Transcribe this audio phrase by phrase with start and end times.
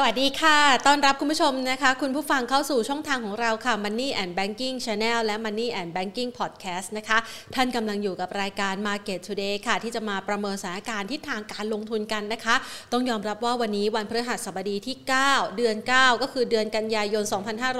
[0.00, 7.18] สวัสดีค่ะ ต้อนรับคุณผู้ชมนะคะ คุณผู้ฟังเข้าสู่ช่องทางของเราค่ะ Money and Banking Channel และ Money and Banking Podcast นะคะ
[7.54, 12.56] ท่านกำลังอยู่กับรายการ Market Today ค่ะ ที่จะมาประเมินสถานการณ์ทิศทางการลงทุนกันนะคะ
[12.92, 17.24] ต้องยอมรับว่าวันนี้วันพฤหัสบดีที่ 9 เดือน 9 ก็คือเดือนกันยายน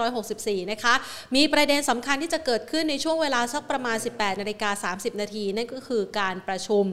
[0.09, 0.95] 2564 นะคะ
[1.37, 6.85] มีประเด็นสำคัญที่จะเกิดขึ้นในช่วงเวลาสักประมาณ 18นาฬิกา30 นาทีนั่นก็คือการประชุม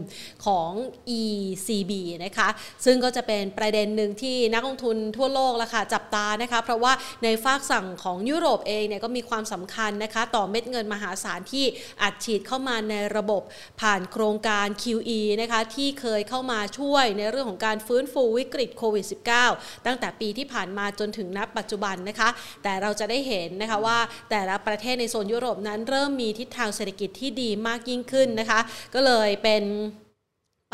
[0.46, 0.71] ของ
[1.20, 1.92] ECB
[2.26, 2.50] นะคะ
[2.86, 6.93] ซึ่งก็จะเป็นประเด็นหนึ่งที่นักลงทุนทั่วโลกและค่ะจับตานะคะเพราะว่า
[7.24, 11.65] ในฝากสั่งของยุโรปเองเนี่ยก็มีความสำคัญนะคะต่อเม็ดเงินมหาศาลที่
[12.01, 13.41] อัดฉีดเข้ามาในระบบ
[13.82, 19.05] ผ่านโครงการ QE นะคะที่เคยเข้ามาช่วยในเรื่องของการฟื้นฟูวิกฤตโควิด
[19.46, 22.29] -19 ตั้งแต่ปีที่ผ่านมาจนถึงนับปัจจุบันนะคะ
[22.63, 24.00] แต่เราจะได้เห็นนะคะว่า
[24.32, 28.60] แต่ละประเทศในโซนยุโรปนั้นเริ่มมีทิศทางเศรษฐกิจที่ดีมากยิ่งขึ้นนะคะ
[28.93, 29.63] ก็เลยเป็น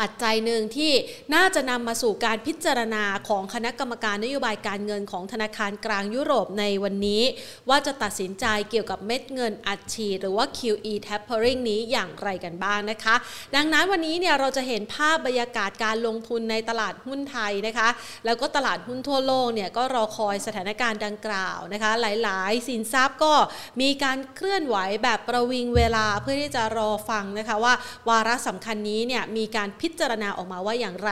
[0.02, 0.92] ปัจจัยหนึ่งที่
[1.34, 7.22] น่าจะนำมาสู่การพิจารณาของคณะกรรมการนโยบายการเงินของธนาคารกลางยุโรปในวันนี้
[7.68, 13.14] ว่าจะตัดสินใจเกี่ยวกับเม็ดเงินอัดฉีดหรือว่า QE tapering นี้อย่างไรกันบ้างนะคะ
[13.54, 17.88] ดังนั้นวันนี้เนี่ยเราจะเห็นภาพบรรยากาศการลงทุนในตลาดหุ้นไทยนะคะ
[18.24, 23.34] แล้วก็ตลาดหุ้นทั่วโลกเนี่ยก็รอคอยสถานการณ์ดังกล่าวนะคะ หลายๆ สินทรัพย์ก็
[23.80, 27.74] มีการเคลื่อนไหวแบบประวิงเวลาเพื่อที่จะรอฟังนะคะว่า
[28.08, 31.10] วาระสำคัญนี้เนี่ยมีการพิจารณาออกมาว่าอย่างไร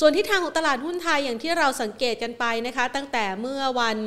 [0.00, 3.98] ส่วนทิศทางของตลาดหุ้นไทยอย่างที่เราสังเกตกันไปนะคะ ตั้งแต่เมื่อวัน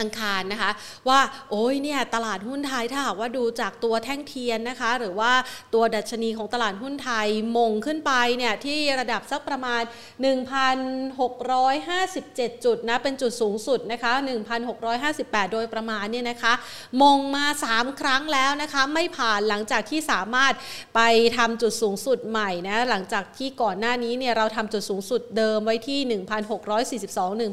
[0.00, 0.70] อังคารนะคะ
[1.08, 5.32] ว่าโอ้ยเนี่ยตลาดหุ้นไทยถ้าหากว่าดูจากตัวแท่งเทียนนะคะ หรือว่า
[5.74, 9.82] ตัวดัชนีของตลาดหุ้นไทยมงขึ้นไปเนี่ยที่ระดับสักประมาณ
[10.22, 14.12] 1,657 จุดนะเป็นจุดสูงสุดนะคะ
[14.82, 16.52] 1,658 โดยประมาณเนี่ยนะคะ
[17.02, 20.52] มงมา 3 ครั้งแล้วนะคะ ไม่ผ่านหลังจากที่สามารถ
[20.94, 21.00] ไป
[21.36, 26.00] ทำจุดสูงสุดใหม่นะหลังจากที่ก่อนหน้านี้เนี่ยเราทำจุดสูงสุดเดิมไว้ที่
[27.08, 27.52] 1,642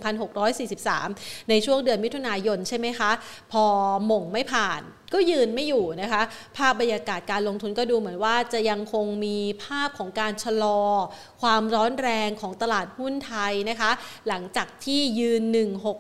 [0.79, 3.11] 1,643 ในช่วงเดือนมิถุนายนใช่ไหมคะ
[3.51, 3.63] พอ
[4.05, 4.81] หม่งไม่ผ่าน
[5.13, 6.21] ก็ยืนไม่อยู่นะคะ
[6.57, 10.81] ภาพบรรยากาศการลงทุนก็ดูเหมือนว่าจะยังคงมีภาพของการชะลอ
[11.41, 13.91] ความร้อนแรงของตลาดหุ้นไทยนะคะ
[14.27, 15.41] หลังจากที่ยืน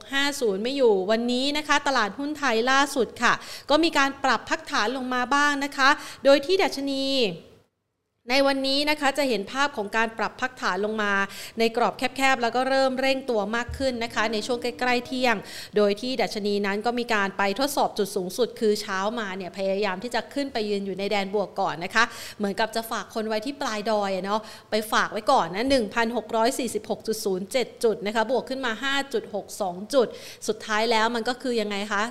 [0.03, 3.33] 1650 ไม่อยู่วันนี้นะคะ ตลาดหุ้นไทยล่าสุดค่ะ
[3.69, 5.89] ก็มีการปรับพักฐานลงมาบ้างนะคะ
[6.25, 7.05] โดยที่ดัชนี
[8.29, 11.13] ในวันนี้นะคะจะเห็นภาพของการปรับพักฐานลงมา
[11.59, 15.35] ในกรอบแคบๆ แล้วก็เริ่มเร่งตัวมากขึ้นนะคะ ในช่วงใกล้ๆเที่ยง
[15.77, 22.03] โดยที่ดัชนีนั้นก็มีการไปทดสอบจุดสูงสุด คือเช้ามาเนี่ยพยายามที่จะขึ้นไปยืนอยู่ในแดนบวกก่อนนะคะ
[22.37, 24.41] เหมือนกับจะฝากคนไว้ที่ปลายดอยเนาะ
[24.71, 25.65] ไปฝากไว้ก่อนนะ
[26.49, 28.71] 1,646.07 จุดนะคะบวกขึ้นมา
[29.33, 30.07] 5.62 จุด
[30.47, 32.03] สุดท้ายแล้วมันก็คือยังไงคะ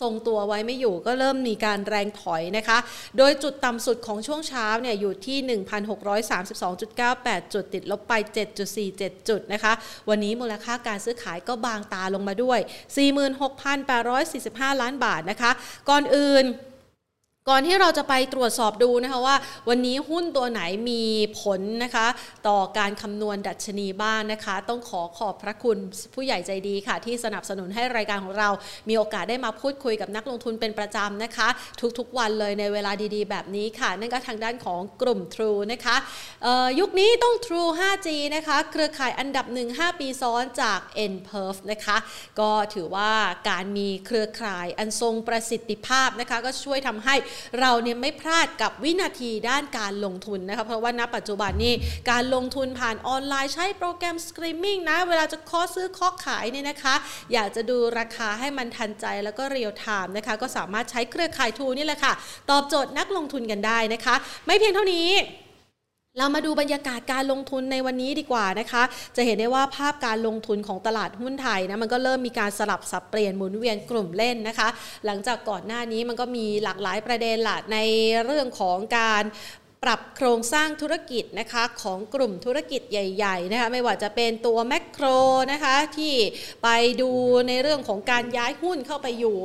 [0.00, 2.78] ทรงตัวไว้ไม่อยู่ก็เริ่มมีการแรงถอยนะคะ
[3.18, 5.38] โดยจุดต่ำสุดของช่วงเช้าเนี่ยอยู่ที่
[6.62, 8.12] 1,632.98 จุดติดลบไป
[8.70, 9.72] 7.47 จุดนะคะ
[10.08, 12.58] วันนี้มูลค่าการซื้อขายก็บางตาลงมาด้วย
[13.50, 15.50] 46,845 ล้านบาทนะคะ
[15.88, 16.46] ก่อนอื่น
[17.50, 19.36] ก่อนที่เราจะไปตรวจสอบดูนะคะว่า
[19.68, 20.60] วันนี้หุ้นตัวไหน
[20.90, 21.02] มี
[21.40, 22.06] ผลนะคะ
[22.48, 25.78] ต่อการคำนวณดัชนีบ้างนนะคะ ต้องขอขอบพระคุณ
[26.14, 28.48] ผู้ใหญ่ใจดีค่ะ ที่สนับสนุนให้รายการของเรา
[28.88, 31.48] มีโอกาสได้มาพูดคุยกับนักลงทุนเป็นประจำนะคะ
[31.98, 35.96] ทุกๆวันเลยในเวลาดีๆ แบบนี้ค่ะ นั่นก็ทางด้านของกลุ่ม True นะคะ
[36.80, 40.80] ยุคนี้ต้อง True 5G นะคะ เครือข่ายอันดับ 1 5 ปีซ้อนจาก
[41.12, 41.96] n p e r f นะคะ
[42.40, 43.12] ก็ถือว่า
[43.50, 47.16] การมีเครือข่ายอันทรงประสิทธิภาพนะคะ ก็ช่วยทำให้
[47.60, 51.72] เราเนี่ยไม่พลาดกับวินาทีด้านการลงทุนนะคะเพราะว่าณปัจจุบันนี้
[52.10, 56.94] การลงทุนผ่านออนไลน์ใช้โปรแกรมสตรีมมิ่งนะเวลาจะเคาะซื้อเคาะขายเนี่ยนะคะ
[57.32, 62.12] อยากจะดูราคาให้มันทันใจแล้วก็ real time นะคะ ก็สามารถใช้เครือข่าย True นี่แหละค่ะ
[62.50, 64.14] ตอบโจทย์นักลงทุนกันได้นะคะ
[64.46, 65.08] ไม่เพียงเท่านี้
[66.18, 68.82] เรามาดูบรรยากาศการลงทุนในวันนี้ดีกว่านะคะ
[69.16, 74.68] จะเห็นได้ว่าภาพการลงทุนของตลาดหุ้นไทยนะมันก็เริ่มมีการสลับสับเปลี่ยนหมุนเวียนกลุ่มเล่นนะคะ
[75.06, 77.78] หลังจากก่อนหน้านี้มันก็มีหลากหลายประเด็นหละใน
[78.24, 79.22] เรื่องของการ
[79.84, 85.06] ปรับโครงสร้างธุรกิจนะคะของกลุ่มธุรกิจใหญ่ๆนะคะไม่ว่าจะเป็นตัวแมคโคร
[85.52, 86.14] นะคะที่
[86.64, 86.68] ไป
[87.00, 87.10] ดู
[87.48, 89.36] ในเรื่องของการย้ายหุ้นเข้าไปอยู่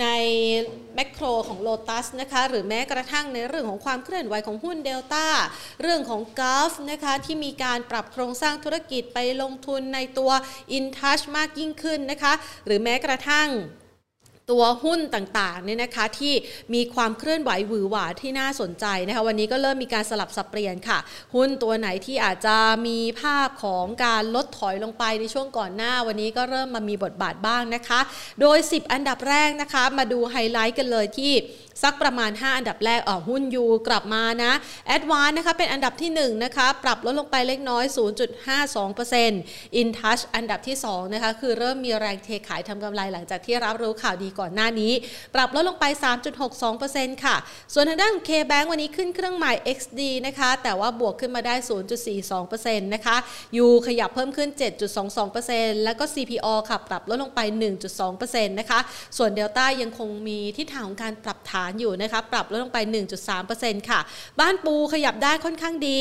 [0.00, 0.06] ใน
[0.94, 5.26] แมคโครของโลตัสนะคะหรือแม้กระทั่งในเรื่องของความเคลื่อนไหวของหุ้นเดลต้า
[5.82, 10.30] เรื่องของกาฟนะคะที่มีการปรับโครงสร้างธุรกิจไปลงทุนในตัว
[10.76, 12.32] InTouch มากยิ่งขึ้นนะคะ
[12.66, 13.50] หรือแม้กระทั่ง
[14.50, 16.34] ตัวหุ้นต่างๆเนี่ยนะคะที่
[16.74, 20.98] มีความเคลื่อนไหวหวือหวาที่น่าสนใจนะคะวันนี้ก็เริ่มมีการสลับสับเปลี่ยนค่ะ
[21.34, 22.56] หุ้นตัวไหนที่อาจจะ
[22.86, 28.00] มีภาพของการลดถอยลงไปในช่วงก่อนหน้า วันนี้ก็เริ่มมามีบทบาทบ้างนะคะ
[28.40, 31.32] โดย 10 อันดับแรกนะคะ มาดูไฮไลท์กันเลยที่
[31.82, 34.52] สักประมาณ 5 อันดับแรกอ๋อหุ้นยูกลับมานะ
[34.86, 37.84] แอดวานนะคะเป็นอันดับที่ 1 นะคะ ปรับลดลงไปเล็กน้อย
[38.62, 44.92] 0.52% InTouch อันดับที่ 2 นะคะ คือเริ่มมีแรงเทขายทำกำไรหลังจากที่รับรู้ข่าวดีก่อนหน้านี้
[45.34, 45.84] ปรับลดลงไป
[46.58, 47.36] 3.62%ค่ะ
[47.74, 51.54] ส่วนทางด้าน K-Bank วันนี้ขึ้นเครื่องหมาย XD นะคะ แต่ว่าบวกขึ้นมาได้
[52.18, 53.16] 0.42%นะคะ
[53.56, 54.48] ยูขยับเพิ่มขึ้น
[55.16, 57.40] 7.22%แล้วก็ CPO ค่ะปรับลดลงไป
[57.98, 58.78] 1.2%นะคะ
[59.16, 62.78] ส่วน Delta ยังคงมีทิศทางของการปรับฐานอยู่นะคะปรับลดลงไป
[63.34, 64.00] 1.3%ค่ะ
[64.40, 66.00] บ้านปูขยับได้ค่อนข้างดี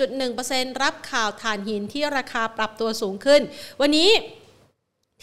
[0.00, 3.40] 4.1%รับข่าวถ่านหินที่ราคาปรับตัวสูงขึ้น
[3.80, 4.10] วันนี้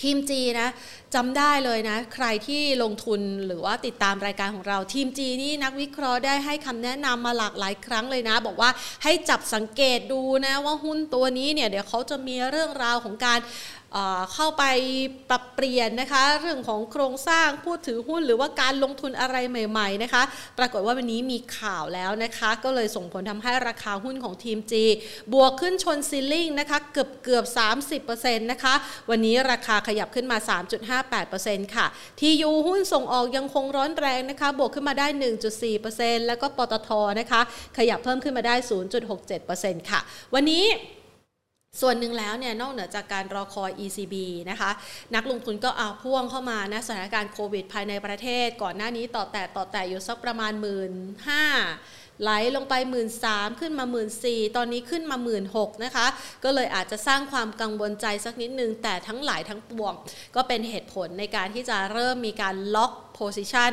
[0.02, 0.70] ทีมจีนะ
[1.16, 8.70] จำได้เลยนะ ใครที่ลงทุนหรือว่าติดตามรายการของเราทีมจีนี่นักวิเคราะห์ได้ให้คำแนะนำมาหลากหลายครั้งเลยนะ บอกว่า
[9.04, 13.40] ให้จับสังเกตดูนะว่าหุ้นตัวนี้เนี่ยเดี๋ยวเขาจะมีเรื่องราวของการ
[14.34, 14.64] เข้าไป
[15.30, 20.24] ปรับเปลี่ยนนะคะเรื่องของโครงสร้างผู้ถือหุ้น หรือว่าการลงทุนอะไรใหม่ๆนะคะ
[20.58, 24.86] ปรากฏว่าวันนี้มีข่าวแล้วนะคะ ก็เลยส่งผลทำให้ราคาหุ้นของทีมจี
[25.34, 27.46] บวกขึ้นชนซีลิ่งนะคะเกือบเกือบ
[28.04, 28.74] 30%นะคะ
[29.10, 30.38] วันนี้ราคาขยับขึ้นมา
[31.06, 31.86] 3.58%ค่ะ
[32.20, 35.08] ทียูหุ้นส่งออกยังคงร้อนแรงนะคะ บวกขึ้นมาได้
[35.68, 36.90] 1.4%แล้วก็ปตท
[37.20, 37.42] นะคะ
[37.78, 38.56] ขยับเพิ่มขึ้นมาได้
[39.22, 40.00] 0.67%ค่ะ
[40.34, 40.66] วันนี้
[41.80, 44.16] ส่วนหนึ่งแล้วเนี่ยนอกเหนือจากการรอคอย ECB
[44.50, 44.72] นะคะ
[45.16, 50.92] นักลงทุนก็เอาพ่วงเข้ามานะสถานการณ์โควิด ภายในประเทศ ก่อนหน้านี้ต่อแต่ต่อแต่อยู่สักประมาณหมื่น
[51.28, 51.44] ห้า
[52.22, 55.44] ไหลลงไป 1 3ื่นขึ้นมา 1 4ื่นตอนนี้ขึ้นมา 1 6ื่น
[55.84, 56.08] นะคะ
[56.44, 59.94] ก็เลยอาจจะสร้างความกังวลใจสักนิดนึง แต่ทั้งหลายทั้งปวง
[60.36, 63.72] ก็เป็นเหตุผลในการที่จะเริ่มมีการล็อกโพซิชัน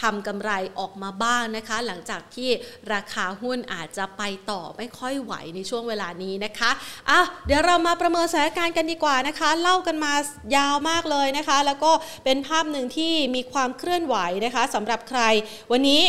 [0.00, 2.50] ทำกำไรออกมาบ้างนะคะ หลังจากที่
[2.92, 6.70] ราคาหุ้นอาจจะไปต่อไม่ค่อยไหวในช่วงเวลานี้นะคะ
[7.10, 10.12] อะเดี๋ยวเรามาประเมินสถานการณ์กันดีกว่านะคะ เล่ากันมา
[10.56, 11.92] ยาวมากเลยนะคะ แล้วก็
[12.24, 15.20] เป็นภาพหนึ่งที่มีความเคลื่อนไหวนะคะสำหรับใคร
[15.72, 16.02] วันนี้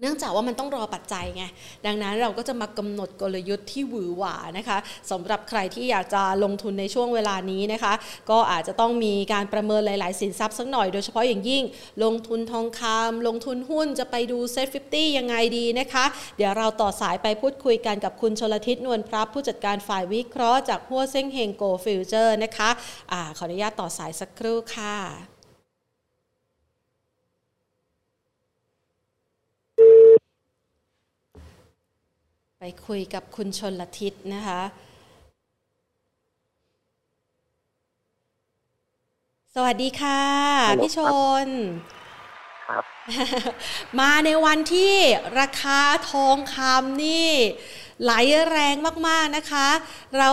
[0.00, 1.44] เนื่องจากว่ามันต้องรอปัจจัยไง
[1.86, 4.78] ดังนั้นเราก็จะมากำหนดกลยุทธ์ที่หวือหวานะคะ
[5.10, 7.92] สำหรับใครที่อยากจะลงทุนในช่วงเวลานี้นะคะ
[8.30, 11.64] ก็อาจจะต้องมีการประเมินหลาย ๆ สินทรัพย์สักหน่อยโดยเฉพาะอย่างยิ่ง
[12.04, 16.04] ลงทุนทองคำลงทุนหุ้นจะไปดูเซ็ตฟิยังไงดีนะคะ
[16.36, 22.70] เดี๋ยวเราต่อสายไปพูดคุยกันกับคุณชลทิศนวลพลับผู้จัดการฝ่ายวิเคราะห์จากฮั่วเซ่งเฮงโกลด์ฟิวเจอร์นะคะ
[23.12, 25.33] อะขออนุญาตต่อสายสักครู่ค่ะ
[32.66, 34.62] ไปคุยกับคุณชลทิศนะคะ
[39.54, 40.22] สวัสดีค่ะ
[40.82, 41.00] พี่ช
[41.44, 41.46] น
[42.66, 42.84] ครับ
[44.00, 44.94] มาในวันที่
[45.40, 45.80] ราคา
[46.10, 47.32] ทองคำนี่
[48.02, 48.12] ไหล
[48.50, 48.76] แรง
[49.08, 49.68] มากๆนะคะ
[50.18, 50.30] เรา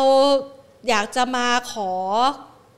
[0.88, 1.92] อยากจะมาขอ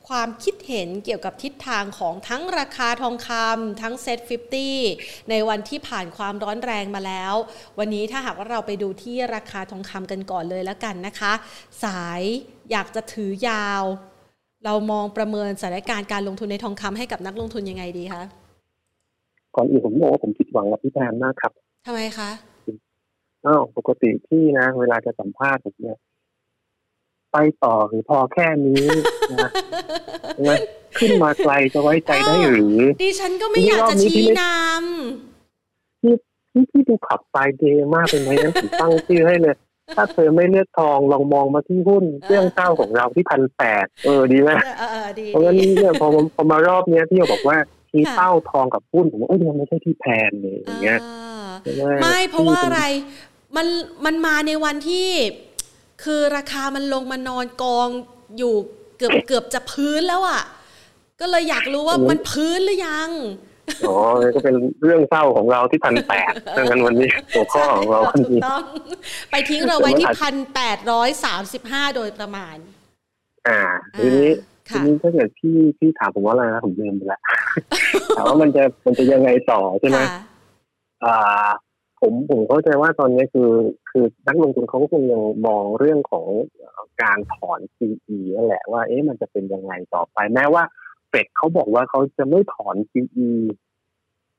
[0.08, 4.18] ความคิดเห็นเกี่ยวกับทิศทางของทั้งราคาทองคำทั้งเซ็ต
[4.74, 7.34] 50 ในวันที่ผ่านความร้อนแรงมาแล้ว
[7.78, 11.32] วันนี้ถ้าหากว่าเราไปดูที่ราคาทองคำกันก่อนเลยแล้วกันนะคะ
[11.84, 12.22] สาย
[12.70, 13.82] อยากจะถือยาว
[14.64, 18.22] เรามองประเมินสถานการณ์การลงทุนในทองคำให้กับนักลงทุนยังไงดีคะ
[19.56, 21.52] ก่อนอื่นผมบอกว่าผมผิดหวังกับพี่แพนมากครับ
[21.86, 22.30] ทำไมคะ
[23.46, 25.98] อ้าวปกติพี่นะ เวลาจะสัมภาษณ์ผมเนี่ย
[27.34, 28.84] ไปต่อหรือพอแค่นี้
[29.40, 29.50] นะ
[30.98, 36.14] ขึ้นมาไกลจะไว้ใจได้หรือ ดิฉันก็ไม่อยากจะชี้นำที่
[36.52, 39.56] ที่ที่ดูขับไฟเดย์มากเป็นไหมนั้นผมตั้งชื่อให้เลย
[39.96, 44.50] ถ้าเธอไม่เลือกทองลองมองมาที่หุ้นเรื่องเจ้าของเราที่พันแปดเออดีไหม
[45.26, 47.56] เพราะงั้นเนี่ยพอพอมารอบเนี้ยพี่บอกว่า
[47.90, 51.00] ที่เต้าทองกับหุ้นผมว่าเออมันไม่ใช่ที่แพนเลยอย่างเงี้ย
[52.02, 52.82] ไม่เพราะว่าอะไร
[53.56, 53.66] มัน
[54.04, 55.08] มันมาในวันที่
[56.02, 57.88] คือราคามันลงมานอนกอง
[58.38, 58.54] อยู่
[58.98, 60.42] เกือบเกือบจะพื้นแล้วอะ
[61.20, 63.10] ก็เลยอยากรู้ว่ามันพื้นหรือยัง
[63.88, 63.96] อ๋อ
[64.34, 68.40] ก็เป็นเรื่องเศร้าของเราที่พันแปดดังนั้นวันนี้หัวข้อของเราวันนี้
[69.30, 72.56] ไปทิ้งเราไว้ที่พันแปดร้อยสามสิบห้าโดยประมาณ
[73.48, 73.60] อ่า
[73.98, 74.30] ทีนี้
[74.68, 77.20] ทีนี้ถ้าเกิดพี่พี่ถามผมว่าอะไรนะผมลืมไปละ
[78.16, 79.98] ถามว่ามันจะมันจะยังไงต่อใช่ไหม
[81.04, 81.46] อ่า
[82.04, 83.50] ผมผมเข้าใจว่าตอนนี้คือ
[83.90, 86.28] คือนักลงทุนเขาก็คงยังมองเรื่องของ
[87.02, 90.62] การถอน QE นั่นแหละว่าเอ๊ะมันจะเป็นยังไงต่อไป แม้ว่า
[91.08, 93.28] เฟดเขาบอกว่าเขาจะไม่ถอน QE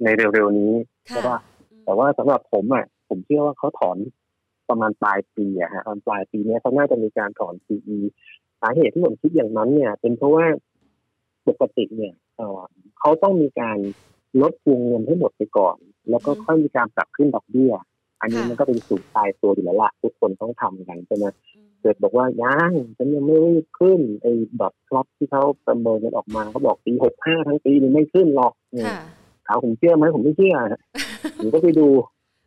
[0.03, 0.73] ในเร็วๆนี้
[1.07, 1.37] ใช่ป่ะ
[1.83, 3.97] แต่ว่าสำหรับผมอะผมเชื่อว่าเขาถอน
[4.69, 7.97] ประมาณปลายปีอะฮะตอนปลายปีนี้เขาน่าจะมีการถอน QE
[8.61, 10.45] สาเหตุที่ผมคิดอย่างนั้นเนี่ย เป็นเพราะว่า
[11.47, 12.13] ปกติเนี่ย
[12.99, 13.77] เขาต้องมีการ
[14.41, 15.77] ลดวงเงินให้หมดไปก่อน
[16.09, 17.73] แล้วก็ค่อยมีการปรับขึ้นดอกเบี้ย
[18.21, 21.25] อันนี้มันก็เป็นสูตรตายตัวอยู่แล้วละทุกคนต้องทำกันใช่ไหม
[21.81, 24.31] เกิดบอกว่ายังฉันยังไม่รีบขึ้นไอ้
[24.61, 28.53] ดอทคล็อปที่เขาประเมินกันออกมาเขาบอกปีหกห้าทั้งปีนี่ไม่ขึ้นหรอก
[29.45, 30.55] ถามผมเชื่อไหมผมไม่เชื่อ
[31.37, 31.87] ผมก็ไปดู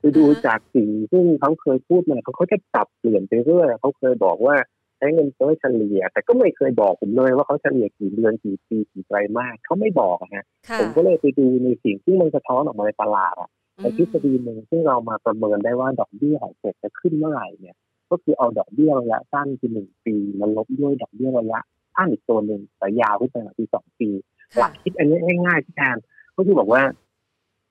[0.00, 4.56] ไปดูจากสิ่งซึ่งเขาเคยพูดมาเขาเขาจะปรับเปลี่ยนไปเรื่อยเขาเคยบอกว่า
[4.98, 10.44] ใช้เงินเฟ้อเฉลี่ย แต่ก็ไม่เคยบอกผมเลยว่าเขาเฉลี่ยกี่เดือนกี่ปีกี่ไตรมาสเขาไม่บอกนะฮะ
[10.80, 17.76] ผมก็เลยไปดูในสิ่งที่มันสะท้อนออกมาในตลาดอะแต่ทฤษฎีหนึ่งซึ่งเรามาประเมินได้ว่าดอกเบี้ยของเฟดจะขึ้นเมื่อไหร่เนี่ย
[18.10, 21.60] ก็คือเอาดอกเบี้ยระยะสั้นคือหนึ่งปีมาลบด้วยดอกเบี้ยระยะ
[21.94, 24.08] สั้นอีกตัวหนึ่งแต่ยาวขึ้นไปคือสองปี
[24.56, 25.96] หลักคิดอันนี้ง่ายๆที่แทน
[26.36, 26.82] ก็คือบอกว่า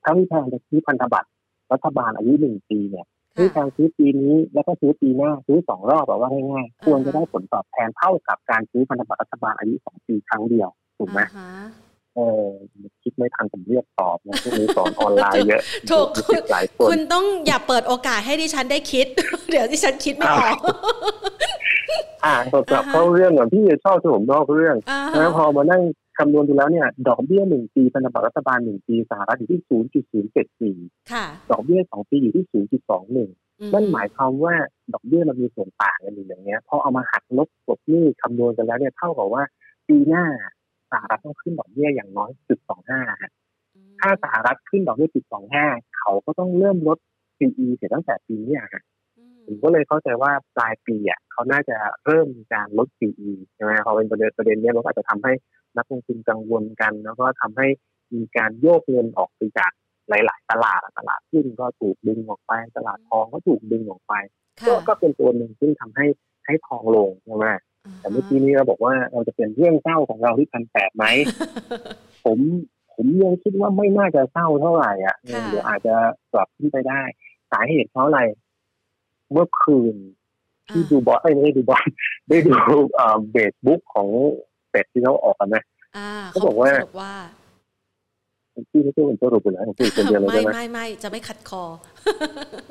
[0.02, 1.28] ถ้าพี่แทนจะซื้อพันธบัตร
[1.72, 3.06] รัฐบาลอายุหนึ่งปีเนี่ย
[3.38, 10.68] ซื้อการซื้อปีนี้แล้วก็ซื้อปีหน้าซื้อสองรอบแบบว่าง่ายๆควรจะได้ผลตอบแทนเท่ากับการซื้อพันธบัตรรัฐบาลอายุสองปีครั้งเดียว
[10.98, 11.20] ถูกไหม
[12.16, 12.46] เออ
[13.02, 16.08] คิดไม่ทันผมเรียกตอบนะพวกนี้สอนออนไลน์เยอะถูก
[16.52, 19.06] หลายคนคุณต้องอย่าเปิดโอกาสให้ดิฉันได้คิด
[19.50, 20.56] เดี๋ยวดิฉันคิดไม่ออก
[22.24, 24.76] อ่าตกลับเข้าเรื่องก่อนพี่ชอบที่ผมนอกเรื่อง
[25.16, 25.82] แล้วพอมานั่ง
[26.18, 30.76] คำนวณดูแล้วเนี่ยดอกเบี้ยหนึ่งปีพันธบัตรรัฐบาลหนึ่งปีสหรัฐอยู่ที่ศูนย์จุดศูนย์เจ็ดสี่
[31.50, 33.30] ดอกเบี้ยสองปีอยู่ที่ศูนย์จุดสองหนึ่ง
[33.72, 34.54] นั่นหมายความว่า
[34.92, 39.42] ดอกเบี้ยมันมีส่วนต่างกันอยู่อย่างเงี้ยพอเอามาหักลบกบนี่คำนวณกันแล้วเนี่ยเท่ากับว่า
[39.88, 40.24] ปีหน้า
[40.92, 43.00] สหรัฐต้องขึ้นดอกเบี้ยอย่างน้อยจุดสองห้า
[44.00, 45.66] ถ้าสหรัฐขึ้นดอกเบี้ยจุดสองห้า
[45.98, 46.98] เขาก็ต้องเริ่มลด
[47.38, 48.82] PE เสียตั้งแต่ปีนี้ฮะ
[49.46, 55.32] ผมก็เลยเข้าใจว่าปลายปีอะเขาน่าจะเริ่มการลด PE ใช่ไหมพอเป็นประเด็นประเด็นนี้มันอาจจะทำให้
[55.76, 57.66] นักลงทุนกังวลกัน แล้วก็ทำให้
[58.14, 59.72] มีการโยกเงินออกไปจาก
[60.08, 64.14] หลาย ๆ ตลาดตลาดขึ้นก็ถูกดึงออกไป ตลาดทองก็ถูกดึงออกไป
[64.66, 66.06] ก็ก็เป็นตัวหนึ่งซึ่งทำให้
[66.46, 67.46] ให้ทองลงใช่ไหม
[68.00, 71.04] แต่เมื่อกี้นี้เราบอกว่าเราจะเป็นเรื่องเศร้าของเราที่พันแปดไหม
[72.24, 72.38] ผม
[72.94, 75.94] ผมยังคิดว่าไม่น่าจะเศร้าเท่าไหร่อะเดี๋ยวอาจจะ
[76.32, 77.02] กลับขึ้นไปได้
[77.52, 78.20] สาเหตุเพราะอะไร
[79.32, 79.94] เมื่อคืน
[80.70, 81.82] ที่ดูบอสไม่ได้ดูบอส
[82.28, 82.52] ได้ดู
[83.30, 84.08] เบสบุ๊กของ
[84.70, 85.62] เป็ดที่เขาออกกันนะ
[86.30, 86.70] เขาบอกว่า
[88.70, 91.62] พี่ไม่ใช่ผมสรุปไปแล้วผมคนเดียวเลยใช่ไหมไม่ไม่จะไม่ขัดคอ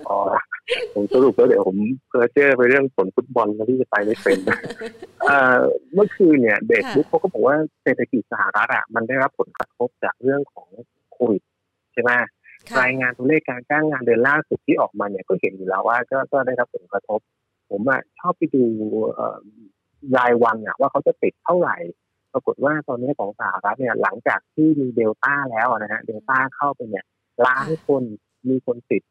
[0.10, 0.20] อ๋อ
[0.94, 1.78] ผมสรุปแล้วเดี๋ยวผม
[2.10, 4.38] เพอเจอไปเรื่องผลฟุตบอลแล้วที่จะไปไม่เป็น
[5.94, 10.68] เมื่อคืนเนี่ยเบสบุ๊กเขาก็บอกว่าเศรษฐกิจสหรัฐอะมันได้รับผลกระทบจากเรื่องของ
[11.12, 11.42] โควิด
[11.94, 12.12] ใช่ไหม
[12.82, 17.20] รายงานตัวเลขการจ้างงานเดือนล่าสุดที่ออกมาเนี่ยก็เห็นอยู่แล้วว่าก็ก็ได้รับผลกระทบ
[17.70, 18.64] ผมอะชอบไปดู
[20.18, 21.78] รายวันอะว่าเขาจะติดเท่าไหร่
[22.34, 27.06] ปรากฏว่าตอนนี้ของสหรัฐเนี่ยหลังจากที่มีเดลต้าแล้วนะฮะเดลต้าเข้าไปเนี่ย
[27.46, 28.04] ล้านคน
[28.50, 29.04] มีคนติด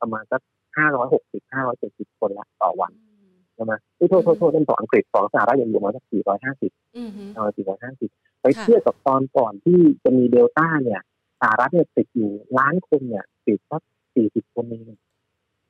[0.00, 0.40] ประมาณสัก
[0.76, 2.92] ห้าร้อยหกสิบห้าร้อยเจ็ดสิบคนละต่อวัน
[3.54, 3.72] ใช่ไหม
[4.08, 6.72] โทษโทษโทษเป็นต่ออังกฤษของสหรัฐยังอยู่มาสักสี่ร้อยห้าสิบ
[7.34, 8.10] เออสี่ร้อยห้าสิบ
[8.42, 11.00] ไปเทียบกับตอนก่อนที่จะมีเดลต้าเนี่ย
[11.40, 13.82] สหรัฐเนี่ยติดอยู่ล้านคนเนี่ยติดสัก
[14.14, 14.98] สี่สิบคนเอง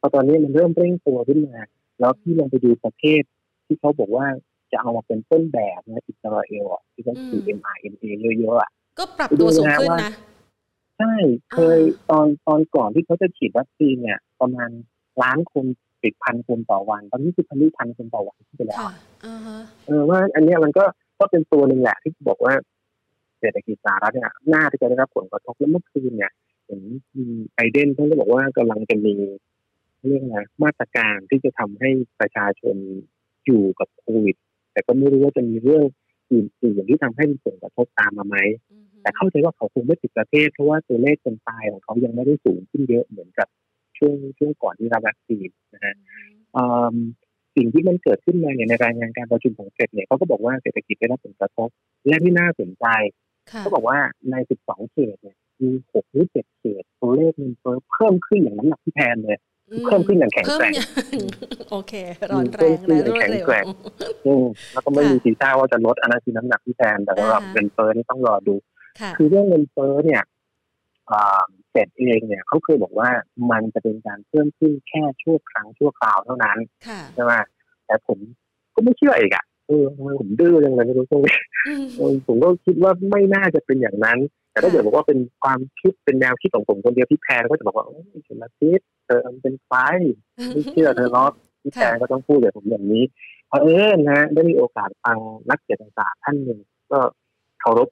[0.01, 1.59] พอตอนนี้มันเริ่มเร่งตัวขึ้นมา
[2.01, 3.23] แล้วที่ลงไปดูประเทศ
[3.67, 4.27] ที่เขาบอกว่า
[4.75, 10.13] จะเอามาเป็นต้นแบบนะอิสราเอลอะที่เขาถือ mRNA เยอะๆอะก็ปรับตัวสูงขึ้นนะ
[10.99, 11.15] ใช่
[11.53, 11.79] เคย
[12.11, 14.71] ตอนตอนก่อนที่เขาจะฉีดวัคซีนเนี่ย ประมาณ
[15.23, 15.65] ล้านคน
[16.03, 18.79] ติดพันคนต่อวัน ตอนนี้คือพันพันคนต่อวันไปแล้ว
[19.87, 20.85] เออว่าอันนี้มันก็
[21.21, 22.55] ก็เป็นตัวหนึ่งแหละที่บอกว่า
[23.41, 26.33] เศรษฐกิจสหรัฐเนี่ยน่าที่จะได้รับผลกระทบแล้วเมื่อคืนเนี่ย
[26.67, 26.81] เห็น
[27.55, 29.15] ไอเดนเขาก็บอกว่ากำลังจะมี
[30.07, 31.91] เรื่องอะไรมาตรการที่จะทำให้
[32.21, 32.77] ประชาชน
[33.47, 34.37] อยู่กับโควิด
[34.75, 35.83] แต่ก็ไม่รู้ว่าจะมีเรื่อง
[36.33, 38.37] อื่นๆที่ทำให้มีผลกระทบตามมาไหม
[39.03, 43.49] แต่เข้าใจว่าเขาคงไม่ติดประเทศ เพราะว่าตัวเลขคนตายของเขายังไม่ได้สูงขึ้นเยอะเหมือนกับ
[43.99, 45.95] ช่วงช่วงก่อนที่รับวัคซีนนะฮะ
[47.57, 51.69] สิ่งที่มันเกิดขึ้นมาเนี่ยในรายงานการประชุมของเฟดเนี่ยเขาก็บอกว่าเศรษฐกิจได้รับผลกระทบ
[52.07, 52.87] และที่น่าสนใจ
[53.61, 53.99] เขาบอกว่า
[54.31, 57.53] ใน 12 เขตเนี่ยมี 6 หรือ 7 เขตตัวเลขมัน
[57.93, 59.39] เพิ่มขึ้นอย่างน้ำหนักที่แทนเลย
[59.87, 60.73] เพิ่มขึ้นอย่างแข็งแกร่ง
[61.71, 61.93] โอเค
[62.31, 63.47] ร้อนแรงและรวดเร็ว
[64.73, 68.55] แล้วก็ไม่มีทีท่าว่าจะลดอันนั้นคือน้ำหนักที่แทนแต่สำหรับเงินเฟ้อนี่ต้องรอดู
[69.17, 70.23] คือเรื่องเงินเฟ้อเนี่ย
[71.71, 73.09] เฟดเองเนี่ยเขาเคยบอกว่า
[73.51, 76.59] มันจะเป็นการเพิ่มขึ้นแค่ชั่วครั้งชั่วคราวเท่านั้น
[77.15, 77.33] ใช่ไหม
[77.87, 78.19] แต่ผม
[78.75, 79.85] ก็ไม่เชื่ออีกอะเออ
[80.21, 81.37] ผมดื้อยังไงไม่รู้ตรงนี้
[82.27, 84.19] ผมก็คิดว่าไม่น่าจะเป็นอย่างนั้น
[84.51, 89.73] แต่ถ้าเกิดบอกว่าเป็นความคิดเป็นแนวคิดของผมคนเดียวที่แพนก็จะบอกว่าโอ้ยฉันมาคิด เธอเป็นไฟ
[90.53, 91.33] ไม่เชื่อเธอหรอก
[91.63, 93.05] ที่แพนก็ต้องพูดแบบผมอย่างนี้
[93.49, 95.19] เพราะเออนะได้มีโอกาสฟัง
[95.51, 96.61] นักเศรษฐศาสตร์ท่านหนึ่ง
[96.93, 96.99] ก็
[97.61, 97.89] เคารพ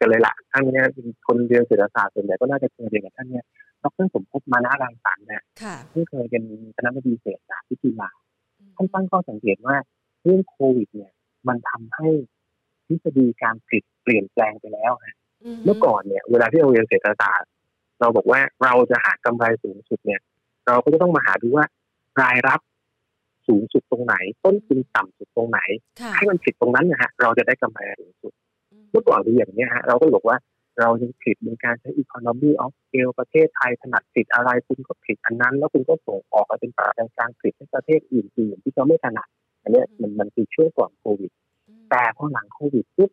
[0.00, 3.44] กันเลยละท่านเนี้ยเป็นคนเรียนเศรษฐศาสตร์ส่วนใหญ่ก็น่าจะเคยเรียนกับท่านเนี้ย
[3.82, 5.42] ดรสมภพมานารังสรรค์เนี่ย
[5.92, 6.42] ที่เคยเป็น
[6.76, 8.10] คณะบดีเศรษฐศาสตร์ที่จุฬา
[8.76, 9.76] ท่านตั้งข้อสังเกตว่า
[10.22, 11.12] เรื่องโควิด เนี่ย
[11.48, 12.08] มันทำให้
[12.86, 15.16] ทฤษฎีการผลิตเปลี่ยนแปลงไปแล้วฮะ
[15.64, 17.50] เมื่อก่อนเนี่ย เวลาที่เราเรียนเศรษฐศาสตร์
[18.00, 20.20] เราบอกว่าเราจะหากำไรสูงสุดเนี่ย
[20.66, 21.64] เราก็จะต้องมาหาดูว่า
[22.22, 22.60] รายรับ
[23.48, 25.60] สูงสุดตรงไหน ต้นทุนต่ำสุดตรงไหน
[26.16, 28.32] ให้มันผิดตรงนั้นนะฮะเราจะได้กำไรสูงสุด
[28.90, 30.36] เมื่อก่อนคืออย่างนี้ฮะเราก็บอกว่า
[30.80, 39.28] เราจะผิดในการใช้ economy of scale ประเทศไทยถนัดผิดอะไรคุณก็ผิดอันนั้น แล้วคุณก็ส่งออกไปเป็นปราการผิดให้ประเทศอื่นๆที่เขาไม่ถนัด
[39.62, 41.30] อันนี้มันมันคือช่วงก่อนโควิด
[41.90, 43.10] แต่พอหลังโควิดปุ๊บ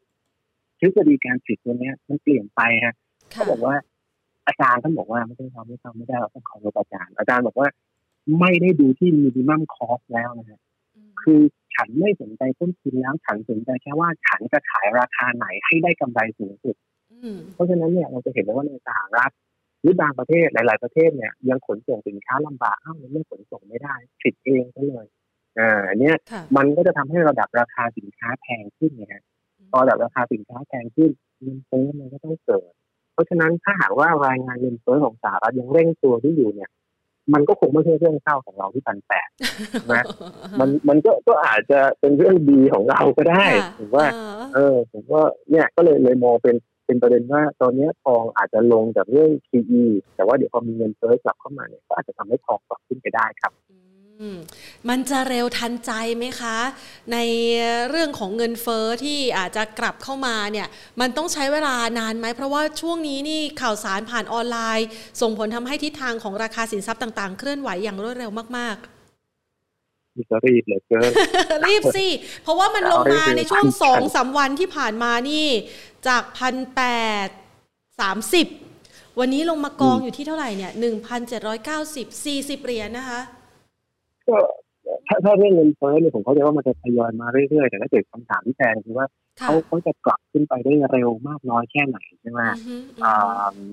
[0.80, 2.96] ทฤษฎีการผิดตัวนี้มันเปลี่ยนไปฮะ
[3.32, 3.76] เขาบอกว่า
[4.48, 7.68] อาจารย์ท่านบอกว่าไม่ได้ทำไม่ทำไม่ได้เราต้องขอรบอาจารย์ อาจารย์บอกว่า
[8.40, 10.60] ไม่ได้ดูที่มีดิมัมคอสแล้วนะฮะ
[11.22, 11.42] คือ
[11.76, 16.76] ฉันไม่สนใจต้นทุนแล้วฉันสนใจแค่ว่าฉันจะขายราคาไหนให้ได้กำไรสูงสุด
[17.54, 19.32] เพราะฉะนั้นเนี่ยเราจะเห็นได้ว่าในสหรัฐ
[19.82, 25.06] หรือบางประเทศหลาย ๆ ประเทศเนี่ยยังขนส่งสินค้าลำบากอ้าวมันไม่ขนส่งไม่ได้ผิดเองก็เลย
[25.60, 26.16] อ่าเนี่ย
[26.58, 29.24] มันก็จะทำให้ระดับราคาสินค้าแพงขึ้นนะฮะ
[29.72, 32.72] พอระดับราคาสินค้าแพงขึ้นเงินเฟ้อมันก็ต้องเกิด
[33.14, 36.70] เพราะฉะนั้นถ้าหากว่ารายงานเงินเฟ้อของสหรัฐยังเร่งตัวที่อยู่เนี่ย
[37.34, 39.30] มันก็คงไม่ใช่เรื่องเศร้าของเราที่พันแปด
[39.92, 40.04] นะ
[40.60, 43.46] มันมันก็ก็อาจจะเป็นเรื่องดีของเราก็ได้
[43.80, 44.06] ผมว่า
[44.56, 46.56] เออผมว่าเนี่ยก็เลยเลยมองเป็น
[46.86, 49.84] เป็นประเด็นว่าตอนนี้ทองอาจจะลงจากเรื่อง QE
[50.16, 53.52] แต่ว่าเดี๋ยวพอมีเงินเฟ้อกลับเข้ามาเนี่ยก็อาจจะทำให้ทองกลับขึ้นไปได้ครับ
[54.90, 56.58] มันจะเร็วทันใจไหมคะ
[57.14, 57.18] ใน
[57.90, 60.68] เรื่องของเงินเฟอ้อที่อาจจะกลับเข้ามาเนี่ย
[61.02, 64.88] มันต้องใช้เวลานานไหม เพราะว่าช่วงนี้นี่ข่าวสารผ่านออนไลน์
[65.22, 71.12] ส่งผลทำให้ทิศทางของราคาสินทรัพย์ต่างๆ เคลื่อนไหวอย่างรวดเร็วมากๆมีรีบเลยเกิน
[71.70, 72.08] รีบสิ
[72.44, 75.48] เพราะว่ามันลงมาในช่วงสองสาวันที่ผ่านมานี่
[76.08, 76.84] จากพันแป
[77.26, 77.28] ด
[78.00, 78.48] สามสิบ
[79.20, 83.20] วันนี้ลงมากองอยู่ที่เท่าไหร่เนี่ยหนึ่งพันเจ็ดร้อยเก้าสิบสี่สิบเหรียญนะคะ
[84.28, 84.38] ก็
[85.08, 89.08] ถ้าถ้าเรื่องเงินเฟ้อเนี่ยผมเข้าใจว่ามันจะทยอยมาเรื่อยๆแต่ถ้าเกิดคำถามที่แทนคือว่า
[89.42, 92.42] เขาเขาจะกลับขึ้นไปได้เร็วมากน้อยแค่ไหนใช่ไหม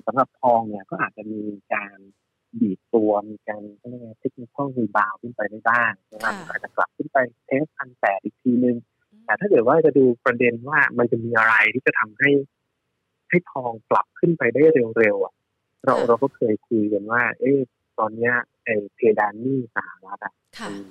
[0.06, 1.40] สำหรับทองเนี่ยก็อาจจะมี
[1.74, 1.96] การ
[2.60, 8.76] บีบตัวมีการเรียกว่าเทคนิคอลรีบาวขึ้นไปได้บ้างนะครับอาจจะกลับขึ้นไปเทสพันแปดอีกทีนึง
[9.24, 12.30] แต่ถ้าเกิดว่าจะดูประเด็นว่ามันจะมีอะไรที่จะทำให้
[13.30, 14.62] ให้ทองกลับขึ้นไปได้
[14.98, 15.34] เร็วๆอะ
[15.84, 17.58] เราเราก็เคยคุยกันว่า เอ๊ะ
[18.00, 20.34] ตอนเนี้ยไอ้เพดานนี่สหรัฐอะ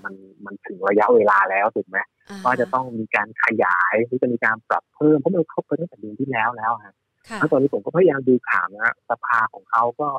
[0.04, 0.14] มัน
[0.46, 1.98] มันถึงระยะเวลาแล้วถูกไหม
[2.44, 6.96] ว่าจะต้องมีการขยายหรือจะมีการปรับเพิ่มเพราะมันครบไปตั้งแต่เดือนที่แล้วแล้วฮะ
[7.38, 10.10] แล้วตอนนี้ผมก็พยายามดูข่าวนะสภาของเขาก็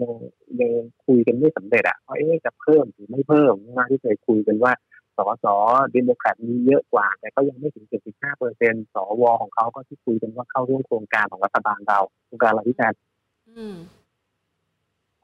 [0.00, 0.12] ยัง
[0.60, 0.72] ยัง
[1.04, 4.72] คุยกันไม่สำเร็จอะว่าเอ๊ะจะเพิ่มหรือไม่เพิ่มนะที่เคยคุยกันว่า
[5.16, 5.46] สส
[5.92, 12.94] เดโมแครตมีเยอะกว่า แต่ก็ยังไม่ถึง 75เปอร์เซ็นต์สวของเขาก็ที่คุยกันว่าเข้าร่วมโครงการของรัฐบาลเราโครงการเราที่แทน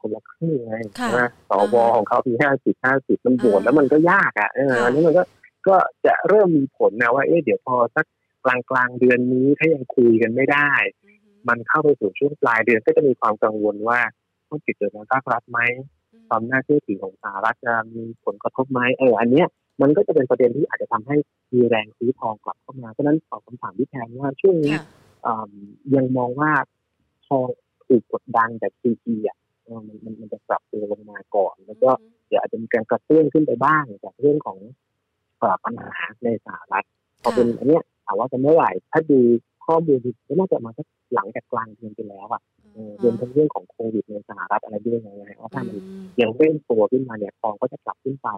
[0.05, 0.75] คนละครึ่งไง
[1.17, 5.23] นะสวของเขาที่ห้าสิบห้าสิบมันโหวตแล้วมันก็ยากอะอันนี้มันก็
[5.67, 8.05] ก็จะเริ่มมีผลนะว่าเอ๊ะเดี๋ยวพอสัก
[8.45, 10.69] กลางกลางเดือนนี้ถ้ายังคุยกันไม่ได้
[11.47, 13.99] มันเข้าไปสู่ช่วงปลายเดือนก็จะมีความกังวลว่า
[14.49, 15.59] ต้องติดเกิดในภาครัฐไหม
[16.27, 19.47] ความน่าเชื่อถือของสหรัฐจะมีผลกระทบไหมเอออันเนี้ย
[19.81, 21.17] มันก็จะเป็นประเด็นที่อาจจะทำให้
[21.53, 24.75] มีแรงซื้อทองกลับเข้ามาเพราะนั้นตอบคำถามที่แทนว่าช่วงนี้
[25.95, 26.51] ยังมองว่า
[27.27, 27.47] ทอง
[27.85, 29.37] ถูกกดดันจากซีพีอะ
[29.69, 31.89] มันมันมันจะปรับตัวลงมาก่อน แล้วก็
[32.27, 34.57] เดี๋ยวอาจจะมีการกระเตื้องขึ้นไปบ้างจากเรื่องของ
[35.65, 36.85] ปัญหาในสหรัฐ
[37.21, 39.19] พอเป็นอันเนี้ยถามว่าจะเมื่อไหร่ถ้าดู
[39.65, 42.41] ข้อมูลก็น่าจะมาสักหลังจากกลางเดือนไปแล้วอะ
[43.03, 45.09] รวมทั้งเรื่องของโควิดในสหรัฐอะไรด้วยไง
[45.41, 45.77] ว่าถ้ามัน
[46.21, 48.29] ยังเร่งตัวขึ้นมาเนี่ยทองก็จะกลับขึ้นไป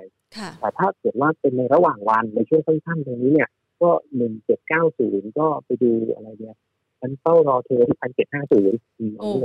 [0.60, 3.50] แต่ถ้าเกิดว่าเป็นในระหว่างวันในช่วงสั้นๆตรงนี้เนี่ย
[3.82, 6.56] ก็หนึ่งเจ็ดเก้าศูนย์ก็ไปดูอะไรเนี่ย
[7.00, 8.78] ฉันเฝ้ารอเธอที่พันเจ็ดห้าศูนย์
[9.18, 9.36] โอ้โห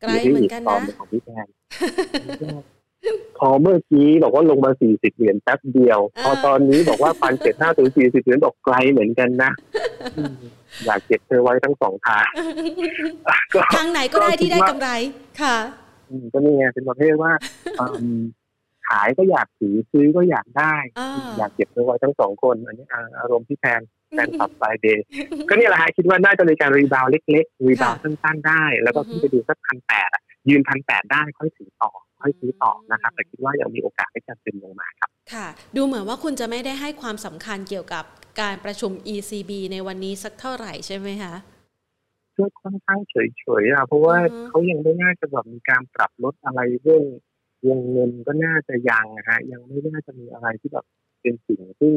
[0.00, 1.46] ไกลเหมือนกันนะของพี่แทน
[3.38, 9.50] พอเมื่อกี้บอกว่าลงมาสี่สิบเหรียญแป๊บเดียว พอตอนนี้บอกว่าพันเจ็ดห้าถึงสี่สิบเหรียญบอกไกลเหมือนกันนะ
[10.86, 12.24] อยากเก็บเธอไว้ทั้งสองทาง
[13.76, 14.90] ทางไหนก็ได้ที่ได้กำไร
[15.42, 15.56] ค่ะ
[16.32, 17.32] ก็นี่ไงเป็นประเภทว่า
[18.88, 20.74] ขายก็อยากถือซื้อก็อยากได้
[21.38, 22.86] อยากเก็บเธอไว้ทั้งสองคน อันนี้
[23.20, 25.04] อารมณ์พี่แพน แฟน Club Friday
[25.48, 30.08] ก็นี่แหละฮะคิดว่าน่าจะมีการ rebound เล็กๆ rebound สั้นๆได้ แล้วก็ขึ้นไปดูสักพันแปด
[30.48, 31.90] ยืนพันแปดได้ค่อยถือต่อ
[32.20, 38.04] ค่อยซื้อต่อนะครับ แต่คิดว่ายังมีโอกาสให้จะซึมลงมาครับ ค่ะ ดูเหมือนว่าคุณจะไม่ได้ให้ความสำคัญเกี่ยวกับ
[38.40, 41.34] การประชุม ECB ในวันนี้สักเท่าไหร่ใช่ไหมคะ
[42.36, 43.16] ก็ค่อนข้างเฉ
[43.62, 44.16] ยๆอะเพราะว่า
[44.48, 47.04] เขายังไม่น่าจะแบบมีการปรับลดอะไรเรื่อง
[47.68, 50.84] วงเงินก็น่าจะยังนะฮะยังไม่น่าจะมีอะไรที่แบบ
[51.20, 51.92] เป็นสิ่งที่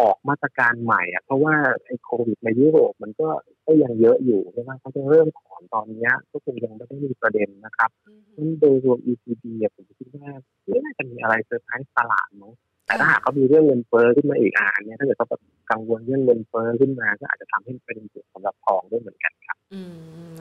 [0.00, 1.54] ออกมาตรการใหม่อะเพราะว่า
[1.84, 3.28] ไอ้โควิดในยุโรปมันก็
[3.66, 7.90] ก็ยังเยอะอยู่ใช่ไหมเขาจะเริ่มถอนตอนนี้ก็คงยังไม่ได้มีประเด็นนะครับ
[8.36, 10.30] นั้นโดยรวม ECB ผมคิดว่า
[10.68, 12.52] ไม่น่าจะมีอะไรเซอร์ไพรส์ตลาดมั้ง
[12.86, 19.76] แต่ถ้าหากเขามีเรื่องเงินเฟ้อขึ้นมาอีกอันเนี้ยถ้าเกิดเขาแบบกังวลเรื่องเงินเฟ้อขึ้นมาก็อาจจะทำให้เป็นจุดสำหรับทองด้วยเหมือนกันครับอ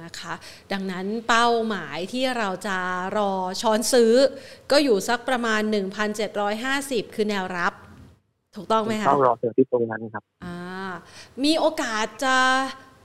[0.03, 0.33] นะคะ
[0.73, 2.77] ดังนั้นเป้าหมายที่เราจะ
[3.17, 4.13] รอช้อนซื้อ
[4.71, 5.61] ก็อยู่สักประมาณ
[6.37, 7.73] 1,750 คือแนวรับ
[8.55, 10.57] ถูกต้องไหมคะต้องรอเจอที่ตรงนั้นครับอ่า
[11.43, 12.35] มีโอกาสจะ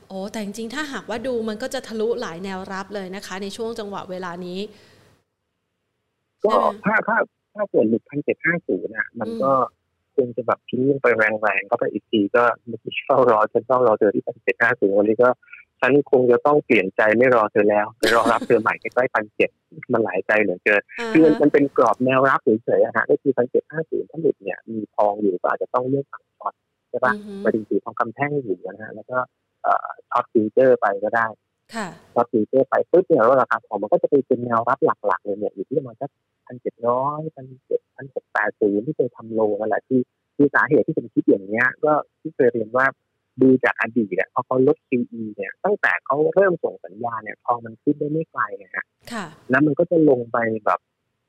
[0.08, 4.58] โอ้แต่จริงๆ ถ้าหากว่าดูมันก็จะทะลุหลายแนวรับเลยนะคะ ในช่วงจังหวะเวลานี้
[6.44, 7.16] ก็ถ้าถ้า
[7.54, 9.52] ถ้าเกิดหลุดพันเจ็ดห้าศูนย์อะ มันก็
[10.16, 15.28] คงจะแบบทิ้งลงไปแรงๆก็ไปอีกทีก็ไม่เฝ้ารอฉันเฝ้ารอเธอที่พันเจ็ดห้าศูนย์วันนี้ก็
[15.80, 19.50] ฉันคงจะต้องเปลี่ยนใจไม่รอเธอแล้วไปรอรับเธอใหม่ใกล้ๆพันเจ็ด
[19.92, 26.54] มันหลายใจเหลือเกินคือมันเป็นกรอบแนวรับเฉยๆฮะก็คือพันเจ็ดห้าศูนย์ถ้าหลุดเนี่ยมีทองอยู่ก็อาจจะต้องเลือกฝั่ง short
[26.90, 27.12] ใช่ปะ
[27.42, 29.18] ไปถึงถือทองคำแท่งอยู่นะฮะแล้วก็
[30.10, 31.26] short futures ไปก็ได้
[32.14, 36.10] short futures ไปปุ๊บเนี่ยราคาทองมันก็จะไปเป็นแนวรับหลักๆเลยเนี่ยอยู่ที่ประมาณสัก
[36.46, 40.00] พันเจ็ดร้อยพันเจ็ดพันหกแปดศูนย์ที่เคยทำ low นั่นแหละที่
[40.36, 42.86] คือสาเหตุที่ผมคิดอย่างเนี้ยก็ที่เคยเรียนว่า
[43.42, 48.84] ดูจากอดีตเนี่ยพอเขาลด QE เนี่ยตั้งแต่เขาเริ่มส่งสัญญาเนี่ยทองมันขึ้นได้ไม่ไกลนะฮะ
[49.50, 50.80] แล้วมันก็จะลงไปแบบ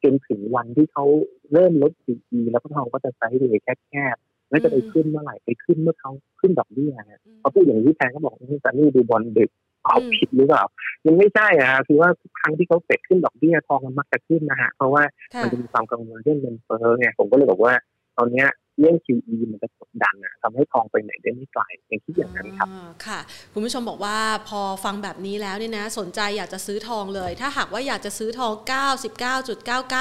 [0.04, 1.06] จนถึงวันที่เขา
[1.54, 9.52] เริ่มลด QE แล้วก็ทองก็จะไซด์เลยแคบๆแล้วจะไปขึ้นเมื่อไหร่ไปขึ้นเมื่อเขาขึ้นดอกเบี้ยฮะเขาพูดอย่างที่แทนเขาบอกนี่ซันนี่ดูบอลดึก
[9.86, 10.64] เอาผิดหรือเปล่า
[11.06, 15.04] มันไม่ใช่อะคือว่าทุกครั้งที่เขาเฟดขึ้นดอกเบี้ยทองมันมักจะขึ้นนะฮะเพราะว่า
[15.42, 17.74] มันจะมีความกังวลเรื่องเงินเฟ้อไงผมก็เลยบอกว่า
[18.18, 18.48] ตอนเนี้ย
[18.80, 22.68] เรื่อง QE มันจะกดดันอะทำให้ทองไปไหนได้ไม่ไกลอย่างที่อย่างนั้นครับ
[23.06, 23.20] ค่ะ
[23.54, 24.18] คุณผู้ชมบอกว่า
[24.50, 28.54] พอฟังแบบนี้แล้วเนี่ยนะ สนใจอยากจะซื้อทองเลย ถ้าหากว่าอยากจะซื้อทอง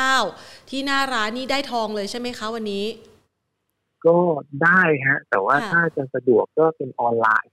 [0.01, 2.87] 99.99 ที่หน้าร้านนี่ได้ทองเลยใช่ไหมคะวันนี้
[4.07, 4.19] ก็
[4.63, 7.51] ได้ฮะ แต่ว่าถ้าจะสะดวกก็เป็นออนไลน์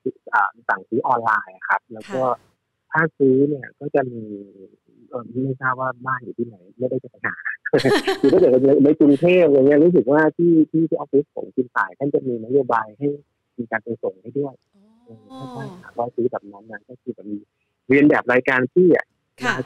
[0.70, 2.24] สั่งซื้อออนไลน์ครับ แล้วก็
[2.92, 4.24] ถ้าซื้อเนี่ยก็จะมี
[5.46, 7.36] ไม่ทราบว่าบ้านอยู่ที่ไหนไม่ได้จะไปหา
[8.22, 8.52] คือถ้าเกิด
[8.84, 13.08] ในกรุงเทพอย่างเงี้ยรู้สึกว่าที่ที่ที่ออฟฟิศผมคุณสายท่านจะมีนโยบายให้
[13.58, 14.54] มีการไปส่งให้ด้วย
[15.56, 17.38] ถ้าถ้าว่าซื้อแบบนั้นนะก็คือแบบมี
[17.88, 19.06] เรียนแบบรายการที่อะ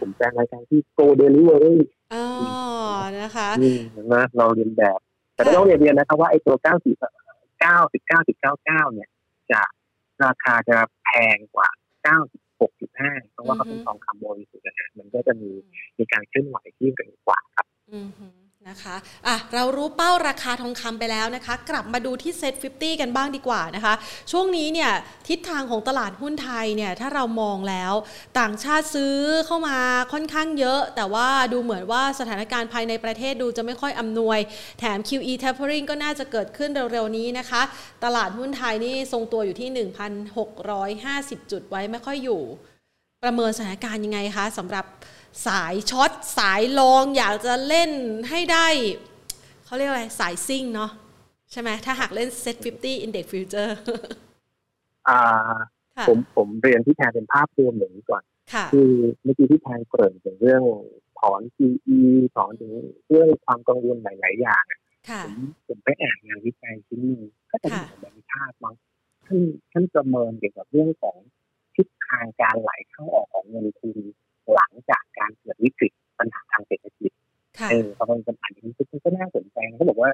[0.01, 1.77] ผมแปลงรายการที่ Go Delivery
[2.13, 2.25] อ๋อ
[3.19, 3.49] นะคะ
[4.13, 4.99] นะเราเรียนแบบ
[5.36, 6.95] แต่ต้องเรียนเรียนนะครับว่าไอ้ตัวเก้าสิบ
[7.60, 9.10] เก้าสิบเก้าสิบเก้าเก้าเนี่ย
[9.51, 9.62] จะ
[10.23, 11.69] ราคาจะแพงกว่า
[12.04, 15.52] เก้าสิบหกจุดห้าเพราะว่าเขาเป็นทองคำบริสุทธิ์นะมันก็จะมี
[15.97, 17.67] มีการเคลื่อนไหวที่เร็วกว่าครับ
[18.69, 18.95] นะคะ
[19.28, 23.93] อะเรารู้เป้าราคาทองคำไปแล้วนะคะ กลับมาดูที่เซ็ต50 กันบ้างดีกว่านะคะ
[24.32, 24.91] ช่วงนี้เนี่ย
[25.28, 27.93] ทิศทางของตลาดหุ้นไทยเนี่ยถ้าเรามองแล้ว
[28.39, 29.78] ต่างชาติซื้อเข้ามา
[30.13, 34.39] ค่อนข้างเยอะ แต่ว่าดูเหมือนว่าสถานการณ์ภายในประเทศดูจะไม่ค่อยอำนวย
[34.80, 37.62] แถม QE tapering ก็น่าจะเกิดขึ้นเร็วๆนี้นะคะ
[38.04, 39.69] ตลาดหุ้นไทยนี่ทรงตัวอยู่ที่
[40.45, 42.41] 1,650 จุดไว้ไม่ค่อยอยู่
[43.24, 44.86] ประเมินสถานการณ์ยังไงคะสำหรับ
[45.47, 47.91] สายช็อตสายลองอยากจะเล่น
[48.29, 48.67] ให้ได้
[49.65, 50.91] เขาเรียกอะไรสายซิ่งเนาะ
[51.51, 53.71] ใช่ไหมถ้าหากเล่น Set 50 Index Future
[55.07, 55.19] อ่า
[56.07, 58.23] ผมผมเรียนที่แทนเป็นภาพรวมอย่างนี้ก่อน
[58.73, 58.91] คือ
[59.23, 60.63] เมื่อกี้ที่แทนเกริ่นถึงเรื่อง
[61.19, 61.99] ถอน PE
[62.35, 62.71] ถอนถึง
[63.09, 64.63] เรื่องความกังวลหลาย ๆ อย่าง
[65.25, 65.35] ผม
[65.67, 67.17] ผมไปอ่านงานวิจัยที่นี่
[67.51, 68.75] ก็จะมีแบงค์ชาติมั้ง
[69.25, 69.39] ท่าน
[69.71, 71.15] ท่านประเมินเกี่ยวกับเรื่องของ
[71.75, 73.97] ทิศทางการไหลเข้าออกของเงินทุน
[74.54, 77.12] หลังจากการเกิดวิกฤตปัญหาทางเศรษฐกิจ
[77.69, 80.12] เออพอมันเป็นปัญหาที่ก็น่าสนใจเขาบอกว่า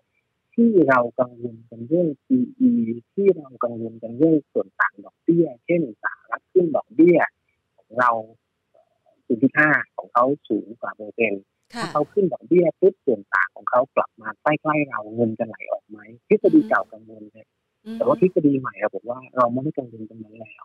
[0.53, 2.71] ที่เรากังวลกันเรื่อง PE
[3.13, 7.19] ที่เรากังวลกันเรื่องส่วนต่างดอกเบี้ย เช่นสหรัฐขึ้นดอกเบี้ย
[7.77, 8.11] ของเรา
[9.27, 11.43] จุดที่ห้าของเขาสูงกว่าเปอร์เซ็นต์
[11.79, 17.47] ถ้าเขาขึ้นดอกเบี้ยปุ๊บส่วนต่างของเขากลับมาใกล้ๆเราเงินจะไหลออกไหมทฤษฎีเก่ากังวลเลย
[17.93, 20.63] แต่ว่าทฤษฎีใหม่เราบอกว่าเราไม่ได้กังวลตรงนั้นแล้ว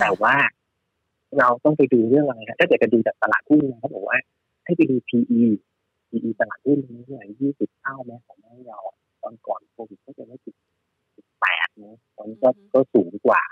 [0.00, 0.34] แต่ว่า
[1.38, 4.18] เราต้องไปดูเรื่องอะไรถ้าเกิดจะดูจากตลาดหุ้นนะเขาบอกว่า
[4.64, 5.42] ให้ไปดู PE
[6.10, 8.78] PE ตลาดหุ้นนี้เนี่ยยี่สิบเท่าแม้ของเรา
[9.22, 10.54] ตอนก่อนโควิดก็จะไม่สิบ
[11.40, 13.42] แปดนะตอนนี้ก็ก็สูงกว่า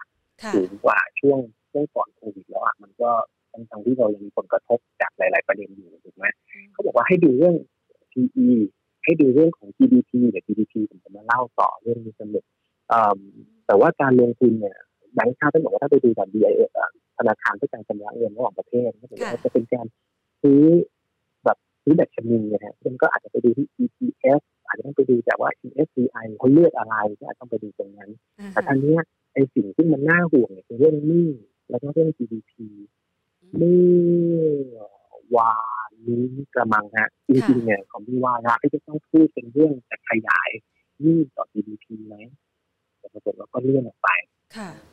[0.55, 1.39] สูงกว่าช่วง
[1.71, 3.11] ช่วงก่อนโควิดแล้วอะมันก็
[3.71, 6.25] ทั้งที่เรายังมีผลกระทบจากหลาย ๆ ประเด็นอยู่ถูกไหม
[6.73, 7.57] เขาบอกว่าให้ดูเรื่อง
[8.13, 8.49] PE
[9.05, 12.45] ให้ดูเรื่องของ GDP เดี๋ยว GDP ผมจะมาเล่าต่อเรื่องนี้สนุก
[13.67, 14.77] แต่ว่าการลงทุนเนี่ย
[15.15, 16.73] แบงค์ชาติต้องบอกว่าถ้าไปดูแบบ BIS
[17.19, 19.07] ธนาคารเพื่อการชำระเงินระหว่างประเทศก็
[19.45, 19.87] จะเป็นการ
[20.43, 20.63] ซื้อ
[21.45, 28.11] แบบซื้อแบบชนิดนะฮะมันก็อาจจะไปดูที่ ETF อาจจะต้องไปดูจากว่า ESCI เขาเลือกอะไรก็อาจต้องไปดูตรงนั้น
[28.53, 28.97] แต่ทันนี้
[29.33, 31.29] ไอ้สิ่งที่มันน่าห่วงเนี่ยคือเรื่องหนี้
[31.71, 32.53] แล้วก็เรื่อง GDP
[33.57, 33.81] เมื่
[34.33, 34.87] อ
[35.37, 35.57] วา
[35.89, 36.25] นนี้
[36.55, 40.51] กระมังฮะจริงๆเนี่ยของพี่ว่าระที่จะต้องพูดเป็นเรื่องจะขยาย
[41.01, 42.17] หนี้ต่อ GDP ไหม
[42.99, 44.09] แต่ปรากฏว่าก็เลื่อนออกไป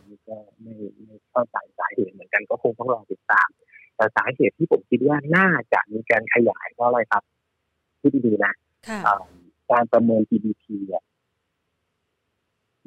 [0.09, 3.49] นี่ก็ไม่ไม่ เข้าใจสาเหตุเหมือนกันก็คงต้องรอติดตาม
[3.95, 7.23] แต่สาเหตุที่ผมคิดว่าน่าจะมีการขยายเพราะอะไรครับ
[7.99, 8.53] ที่ดีนะ
[9.71, 11.03] การประเมิน GDP เนี่ย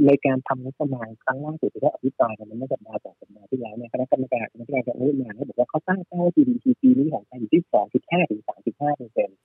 [0.07, 9.37] ในการทำงบประมาณครั้งล่าสุดที่ได้อภิปรายกันเมื่อสัปดาห์สองสัปดาห์ที่แล้วเนี่ยคณะนะกรรมการกรรมการจะรู้มาเขาบอกว่าเขาตั้งเป้า GDP ปีนี้ของไทยอยู่ที่สองจุดห้าถึงสามจุดห้าเปอร์เซ็นต์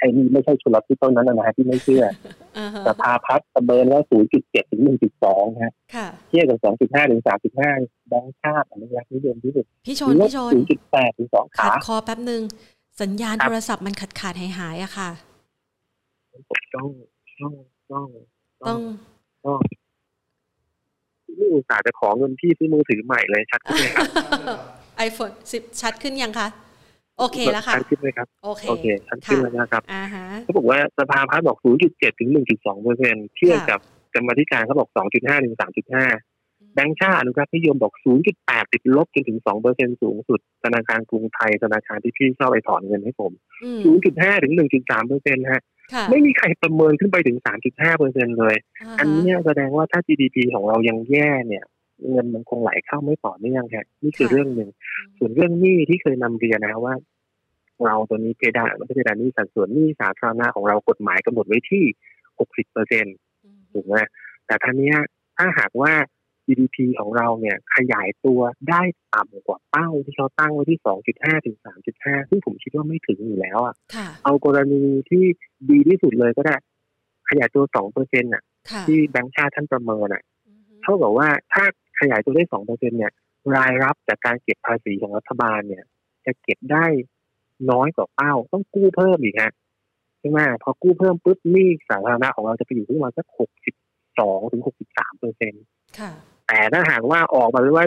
[0.00, 2.04] ไอ้นี่ไม่ใช่ชุลพิษต้นนั้นนะฮะที่ไม่เชื่อ
[2.86, 5.72] สภาพัฒน์ประเมินว่าศูนย์จุดเจ็ดถึงหนึ่งจุดสองฮะ
[6.28, 7.70] เทียบกับสองจุดห้าถึงสามจุดห้า
[8.08, 12.42] แบงค์ชาติอนุรักษ์นิยมที่สุดพี่ชนพี่ชนศูนย์จุดแปดถึงสองขาคอแป๊บหนึ่ง
[13.02, 15.10] สัญญาณโทรศัพท์มันขาดขาดหายหายอะค่ะ
[16.74, 16.88] ต้อง
[17.40, 17.52] ต้อง
[17.92, 18.06] ต้อง
[18.64, 18.78] ต้อง
[19.44, 19.58] ต้อง
[21.38, 24.06] นี่อุตส่าห์จะขอเงินพี่ซื้อมือถือใหม่เลยชัดขึ้นไหมครับ
[24.96, 26.48] ไอโฟนสิบชัดขึ้นยังคะ
[27.20, 29.82] โอเคแล้วค่ะชัดขึ้นไหมครับโอเคโอเคชัดขึ้นแล้วนะครับ
[30.44, 33.80] เขาบอกว่าสภาพัฒน์บอก 0.7 ถึง 1.2เปอร์เซ็นต์เทียบกับ
[34.14, 35.56] กรรมธิการเขาบอก 2.5 ถึง
[36.14, 37.94] 3.5 แบงค์ชาติอนุรักษ์นิยมบอก
[38.32, 43.32] 0.8 ติดลบจนถึง 2 เปอร์เซ็นต์สูงสุด ธนาคารกรุงไทยธนาคารที่พี่ชอบไปถอนเงินให้ผม
[43.86, 45.62] 0.5 ถึง 1.3เปอร์เซ็นต์ฮะ
[46.10, 48.54] ไม่มีใครประเมินขึ้นไปถึง 3.5เปอร์เซ็นเลย
[48.98, 51.64] อันนี้แสดงว่าถ้า GDP ของเรายังแย่เนี่ย
[52.10, 54.70] เงินมันคงไหลเข้าไม่ต่อเนื่องครับนี่คือเรื่องหนึ่ง
[55.18, 56.94] ส่วนเรื่องหนี้ที่เคยนำเรียนนะว่า
[57.86, 61.84] เราตัวนี้เพดานไม่ใช่เพดานหนี้สัดส่วนหนี้สาธารณะของเรากฎหมายกำหนดไว้ที่
[62.28, 63.16] 60เปอร์เซ็นต์
[63.72, 63.96] ถูกไหม
[64.46, 64.94] แต่ท่านี้
[65.36, 65.92] ถ้าหากว่า
[66.46, 68.40] GDP ของเราเนี่ยขยายตัว
[68.70, 68.82] ได้
[69.14, 70.78] ต่ำกว่าเป้าที่เขาตั้งไว้ที่
[71.12, 71.56] 2.5 ถึง
[71.92, 73.74] 3.5 ซึ่งผมคิดว่าไม่ถึงอยู่แล้วอะ
[74.24, 75.24] เอากรณีที่
[75.70, 76.56] ดีที่สุดเลยก็ได้
[77.28, 78.42] ขยายตัว 2 เปอร์เซ็นต์อะ
[78.86, 80.22] ที่แบงค์ชาติท่านประเมินอะ
[80.82, 81.64] เท่ากับว่าถ้า
[82.00, 83.12] ขยายตัวได้ 2 เปอร์เซ็นต์เนี่ย
[83.56, 85.84] รายรับจากการเก็บภาษีของรัฐบาลเนี่ย
[86.26, 86.86] จะเก็บได้
[87.70, 89.52] น้อยกว่าเป้า ต้องกู้เพิ่มอีกฮะ
[90.20, 93.74] ใช่ไหมพอกู้เพิ่มปุ๊บหนี้สาธารณะของเราจะไปอยู่ที่ประมาณสักหกสิบ
[94.18, 95.64] สองถึงหกสิบสามเปอร์เซ็นต์
[96.46, 97.86] แต่ถ้าหากว่าออกมาเลยว่า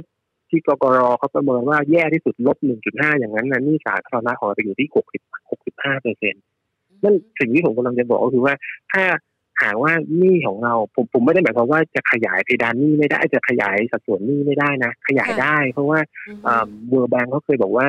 [0.50, 2.58] ที่กกรเขาประเมินว่าแย่ที่สุดลบ
[2.90, 6.44] 1.5อย่างนั้นนะนี่สาธารณะของเราไปอยู่ที่60 65เปอร์เซ็นต์
[7.04, 8.54] นั่นสิ่งที่ผมกำลังจะบอกก็คือว่า
[8.92, 9.04] ถ้า
[9.64, 16.00] หากว่านี่ของเราผมผมไม่ได้หมายความว่าจะขยายเพดานนี่ไม่ได้จะขยายสัดส่วนนี่ไม่ได้นะ ขยายได้ เพราะว่า
[16.88, 17.88] เบอร์แบงก์เขาเคยบอกว่า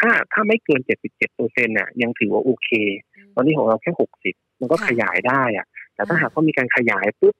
[0.00, 2.68] ถ้าถ้าไม่เกิน77เปอร์เซ็นต์น่ะยังถือว่าโอเค
[3.34, 3.90] ตอนนี้ของเราแค่
[4.24, 7.34] 60มันก็ขยายได้อะ แต่ถ้าหากว่ามีการขยายปุ๊บ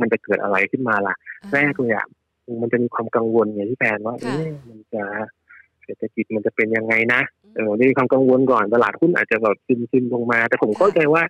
[0.00, 1.14] มันจะเกิดอะไรขึ้นมาล่ะ
[1.54, 2.06] แรกเลยอะ
[2.62, 5.02] มันจะมีความกังวลไงที่แพนว่าเอ๊ะมันจะ
[5.84, 7.20] เศรษฐกิจมันจะเป็นยังไงนะ
[7.54, 11.22] เออมีความกังวลก่อนตลาดหุ้นอาจจะแบบซึมซึมลงมา แต่ผมเข้าใจว่า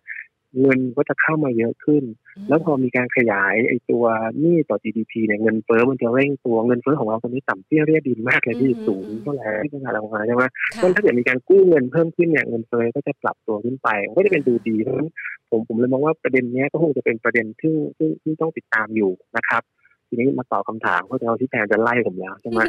[0.61, 2.04] เงินก็จะเข้ามาเยอะขึ้น
[2.48, 4.04] แล้วพอมีการขยายไอ้ตัว
[4.40, 15.11] หนี้ต่อ GDP เนี่ยเงินเฟ้อมันจะเร่งตัวเงินเฟ้อของเราตอนนี้ต่ำเตี้ยเรียดินมากเลยที่สูงเท่าไหร่ที่ขนาดออกมาใช่ไหมเพราะถ้าเกิดมีการกู้เงินเพิ่มขึ้นเนี่ยเงินเฟ้อก็จะปรับตัวขึ้นไปก็จะเป็นดูดีเพราะฉะนั้น
[15.50, 19.62] ผมผมเลยมองว่าประเด็นนี้ก็คงจะเป็นประเด็นที่ที่ที่ต้องติดตามอยู่นะครับ
[20.08, 22.61] ทีนี้มาตอบคาถามเพราะเราที่แทนจะไล่ผมแล้วใช่ไหม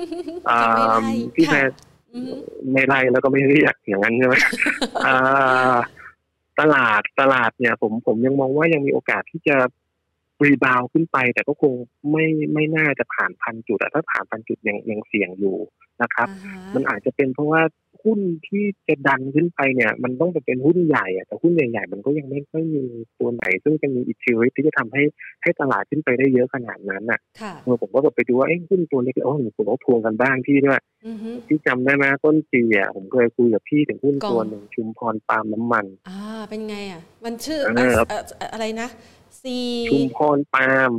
[1.36, 1.68] พี่แทน
[2.72, 4.36] ไม่ไล่แล้วก็ไม่เรียกอย่างนั้นใช่ไหม
[6.60, 9.58] ตลาดตลาดเนี่ย ผมผมยังมองว่ายังมีโอกาสที่จะ
[10.44, 11.74] รีบาวขึ้นไป แต่ก็คง
[12.12, 15.58] ไม่ไม่น่าจะผ่านพันจุดอะถ้าผ่านพันจุดยังยังเสี่ยงอยู่
[16.02, 16.28] นะครับ
[16.76, 17.62] มันอาจจะเป็นเพราะว่า
[18.04, 22.84] หุ้นที่จะดันขึ้นไปเนี่ย มันต้องเป็นหุ้นใหญ่อะแต่หุ้นใหญ่ๆมันก็ยังไม่ค่อยมี
[23.20, 25.04] ตัวไหน ซึ่งจะมีอิทธิฤทธิ์ที่จะทำให้
[25.44, 27.20] ให้ตลาดขึ้นไปได้เยอะขนาดนั้นอะ
[27.64, 30.82] เมื่อผมก็แบบไปดูว่าเอ้หุ้นตัวนี้โอ้ผมก็ทวงกันบ้างพี่ด้วย
[31.48, 37.60] ที่จำได้ไหมต้นปีอะผมเคยคุยกับพี่ถึงหุ้นตัวหนึ่งชุมพรปาล์มน้ำมัน อ่าเป็นไงอะ มันชื่อ
[38.54, 38.90] อะไรนะ
[39.42, 39.44] C
[39.90, 40.92] ชุมพรปาล์ม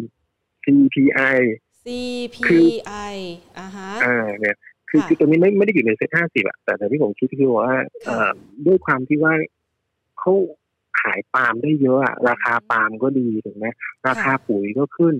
[0.64, 1.38] CPI
[1.84, 3.14] CPI
[3.58, 4.56] อ่าฮะอ่าเนี่ย
[4.90, 7.72] คือคือตัวนี้ไม่ไม่ได้อยู่ในเซ็ตห้าสิบอะแต่แต่ที่ผมคิดคือว่า
[8.66, 9.34] ด้วยความที่ว่า
[10.18, 10.32] เขา
[11.00, 13.66] ขายปาล์มได้เยอะอะราคาปาล์มก็ดีถูกไหม
[14.08, 15.14] ราคาปุ๋ยก็ขึ้น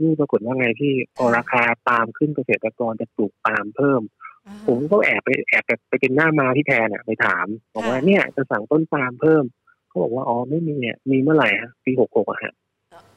[0.00, 4.02] นี่ปรากฏว่าไงที่พอราคาปาล์มขึ้นเกษตรกรจะปลูกปาล์มเพิ่ม
[4.66, 9.44] ผมก็แอบไปแอบไปเป็นหน้ามาที่แทนอะไปถามบอกว่าเนี่ยจะสั่งต้นปาล์มเพิ่ม
[9.88, 12.52] เขาบอกว่าอ๋อไม่มีเนี่ยมีเมื่อไหร่ฮะปีหกหกอะฮะ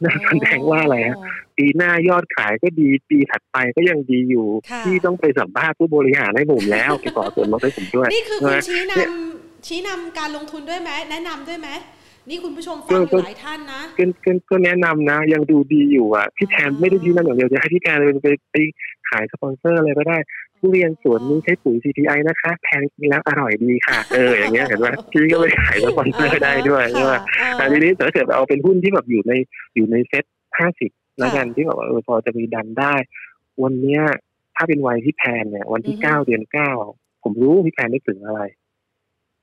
[0.03, 1.17] นั่นแสดงว่าอะไรฮะ
[1.57, 4.47] ปีหน้ายอดขายก็ดีปีถัดไปก็ยังดีอยู่
[4.85, 11.69] ที่ต้องไปสัมภาษณ์ผู้บริหารให้ผมแล้วไปขอส่วนลดให้ผมด้วยนี่คือคุณชี้นำชี้นำการลงทุนด้วยไหมแนะนำด้วยไหม
[12.29, 13.81] นี่คุณผู้ชมฟังอยู่หลายท่านนะ
[14.49, 18.55] ก็แนะนำนะ ยังดูดีอยู่อะพี่แทนไม่ได้ชี้นำอย่างเดียวจะให้พี่แทนไปไป
[19.09, 20.17] ขายสปอนเซอร์อะไรก็ได้
[20.63, 27.13] ทุเรียนสวนนี้ใช้ปุ๋ย CPI นะคะ แพงจริงแล้วอร่อยดีค่ะ เอออย่างเงี้ยเห็นไหมพี่ก็ไปขายสปอนเซอร์ได้ด้วยใช่ไหม
[27.57, 29.33] แต่ทีนี้ถ้าเกิดเอาเป็นหุ้นที่แบบอยู่ใน
[29.75, 30.25] อยู่ในเซ็ต
[30.59, 32.93] ห้าสิบแล้วกันที่แบบว่าเออพอจะมีดันได้
[33.63, 34.01] วันเนี้ย
[34.55, 36.71] ถ้าเป็นวัยพี่แพนเนี่ย วันที่เก้าเดือนเก้า
[37.23, 38.41] ผมรู้พี่แพนได้ถึงอะไร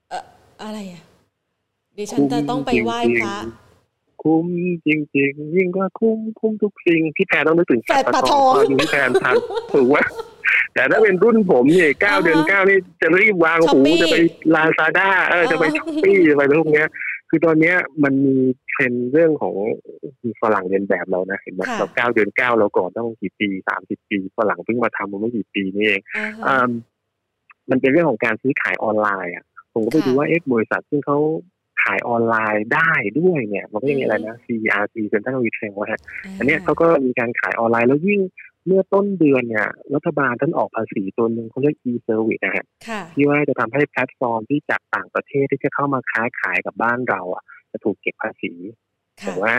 [0.09, 0.23] เอ่อ
[0.63, 1.03] อะไรอะ
[1.97, 3.37] ดิฉันจะต้องไปไหว้พระ
[4.23, 4.47] คุ้ม
[4.87, 9.35] จริง ๆ ยิ่งกว่าคุ้มคุ้มทุกสิ่งพี่แพนต้องนึกถึงแฟนปะทองพี่แพนทัน
[9.73, 9.99] ถูกไหม
[10.75, 14.17] แต่ถ้าเป็นรุ่นผมเนี่ยเก้าเดือนเก้านี่จะรีบวางหูจะไป
[14.55, 16.89] ลาซาด้าเออจะไปช้อปปี้จะไปพวกเนี้ย
[17.29, 18.37] คือตอนเนี้ยมันมี
[18.69, 19.55] เทรรนเรื่องของ
[20.41, 26.01] ฝรั่งเรียนแบบเรานะเห็นไหมเราเก้าเดือนเก้าเราก่อนต้องกี่ปีสามสิบปีฝรั่งเพิ่งมาทำมันไม่กี่ปีนี่เอง
[27.71, 31.19] มันเป็นเรื่องของการซื้อขายออนไลน์อะผมก็ไปดูว่าเอ๊ะบริษัทซึ่งเขา
[31.83, 36.01] ขายออนไลน์ได้ด้วยเนี่ย มันก็ยังมีอะไรนะ CRC Central Retail ฮะ
[36.39, 38.21] อันนี้เขาก็มีการขายออนไลน์แล้วยิ่ง
[38.67, 42.67] เมื่อต้นเดือนเนี่ย รัฐบาลท่านออกภาษีตัวหนึ่งเขาเรียก e-service นะฮะ
[43.15, 48.53] ที่ว่าจะทำให้แพลตฟอร์มที่จากต่างประเทศที่จะเข้ามาค้าขายกับบ้านเราอะ จะถูกเก็บภาษี
[49.27, 49.55] แต่ว่า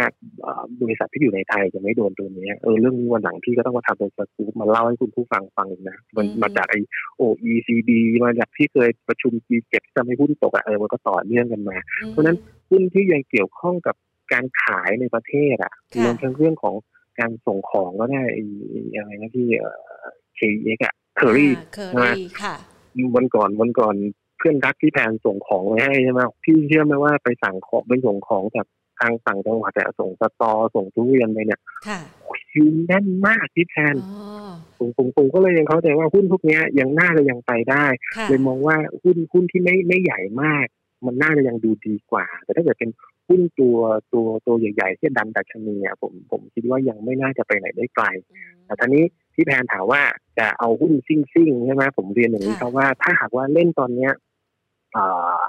[0.81, 6.75] บริษัทที่อยู่ในไทยจะไม่โดนตัวนี้เออเรื่องนี้วันหลังพี่ก็ต้องมาทำเป็นสกู๊ปมาเล่าให้คุณผู้ฟังฟังนะมันมาจากไอ
[7.17, 7.91] โอ OECD
[8.25, 11.77] มาจากที่เคยประชุม G7 ที่ทำให้หุ้นตกอะเออมันก็ต่อเนื่องกันมา
[12.09, 12.37] เพราะนั้น
[12.69, 13.95] หุ้นที่ยังเกี่ยวข้องกับ
[14.33, 16.75] การขายในประเทศอะรวมทั้งเรื่องของ
[17.19, 18.23] การส่งของก็ได้
[18.95, 19.65] อะไรนะที่เอ
[20.35, 21.53] เ KEX อะเคอรี่
[21.99, 22.55] นะค่ะ
[23.15, 23.95] วันก่อนวันก่อน
[24.37, 28.65] เพื่อนรักที่แพนส่งของไว้ให้ใช่ไหมพี่เชื่อไหมว่าไปสั่งของไปส่งของจาก
[28.99, 31.59] ทางฝั่งจังหวัดแต่ส่งสตอส่งทุเรียนไปเนี่ย
[32.51, 33.95] คิวแน่นมากที่แทน
[34.77, 37.85] ผมผมผมก็เลยยังเข้าใจว่าหุ้นพวกนี้ยังน่าจะยังไปได้
[38.29, 40.65] เลยมองว่าหุ้นหุ้นที่ไม่ไม่ใหญ่มาก
[41.05, 42.89] มันน่าจะยังดูดีกว่า แต่ถ้าเกิดเป็น
[43.27, 43.77] หุ้นตัว
[44.13, 48.05] ตัวตัวใหญ่ๆที่ดันดัชนีอะผมผมคิดว่ายังไม่น่าจะไปไหนได้ไกล
[48.65, 49.03] แต่ทีนี้
[49.33, 50.01] ที่แพนถามว่า
[50.39, 54.11] จะเอาหุ้นซิ่งซิ่งใช่ไหมผมเรียนอย่างนี้ครับว่าถ้าหากว่าเล่นตอนเนี้ย
[54.95, 55.39] อ่า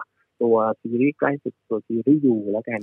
[0.43, 2.81] ตัวซีรีส์ใกล้สุดตัวซีรีส์ยูแล้วกัน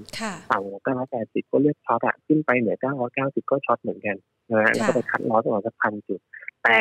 [0.49, 4.17] ฝั่งเก้าร้อยแปดสิบก็เลือกช็อตอะขึ้นไปเหนือเก้าร้อยเก้าสิบก็ช็อตเหมือนกัน
[4.51, 6.19] นะฮะแล้วก็ไปคัดล้อประมาณสักพันจุด
[6.63, 6.79] แต่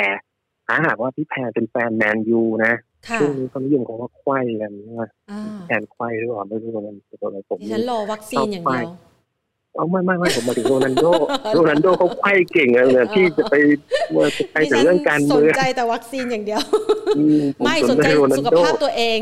[0.67, 2.73] ถ้าหากว่าพี่แพนเป็นแฟนแมนยูนะ
[3.21, 5.09] ช่วงนี้เขานิยมเขาว่าควายกันนะ
[5.67, 8.89] แทนควายหรือเปล่าไม่รู้มันตัวอะไรผมฉันรอวัคซีนอย่างเดียว
[9.77, 11.07] เอาไม่ไม่ไม่ผมมาถึงโรนันโด
[11.55, 13.55] โรนันโดเขาไข้เก่งเลยที่จะไป
[14.39, 16.61] จะไปถึงเรื่องการเมืองสนใจแต่วัคซีนอย่างเดียว
[17.65, 18.07] ไม่สนใจ
[18.39, 19.19] สุขภาพตัวเอง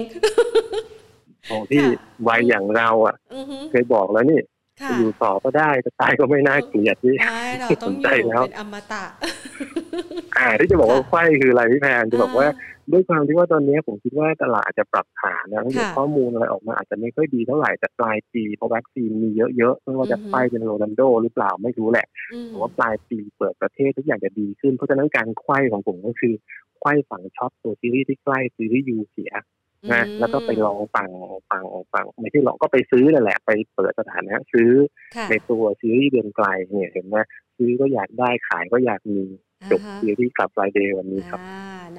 [1.50, 1.82] ของที่
[2.28, 3.14] วัยอย่างเราอะ
[3.70, 4.40] เคยบอกแล้วนี่
[4.98, 9.04] อยู่ต่อก็ได้จะตายก็ไม่น่าเกลียดที่สนใจแล้วเป็นอมตะ
[10.38, 12.48] อ่าที่จะบอกว่าไข้คืออะไรพี่แพนจะบอกว่า
[12.92, 22.06] ด้วยความที่ว่าตอนนี้ผมคิดว่าตลาดอาจจะปรับฐานนะเดี๋ยวข้อมูลอะไรออกมาอาจจะไม่ค่อยดีเท่าไหร่แต่ปลายปีพอวัคซีนมีเยอะๆไม่ว่าจะไปเป็นโรนันโดหรือเปล่าไม่รู้แหละ
[22.46, 26.34] แต่ว่าปลายปีเปิดประเทศทุกอย่างจะดีขึ้นเพราะฉะนั้นการไข้ของผมก็คือ
[26.78, 29.32] ไข้ฝั่งช็อปตัวซีรีส์ที่ใกล้ซีรีส์ยูเสีย
[29.92, 31.08] นะแล้วก็ไปลองฟัง
[31.50, 34.70] ฟังฟังไม่ใช่ลองก็ไปซื้อนั่นแหละ ไปเปิดสถานะซื้อ
[35.30, 37.16] ในตัวซีรีส์เดือนไกลเนี่ยเห็นไหม
[37.56, 39.22] ซื้อก็อยากได้ขายก็อยากมี
[39.70, 41.40] จบซีรีส์กลับไฟเดย์วันนี้ครับ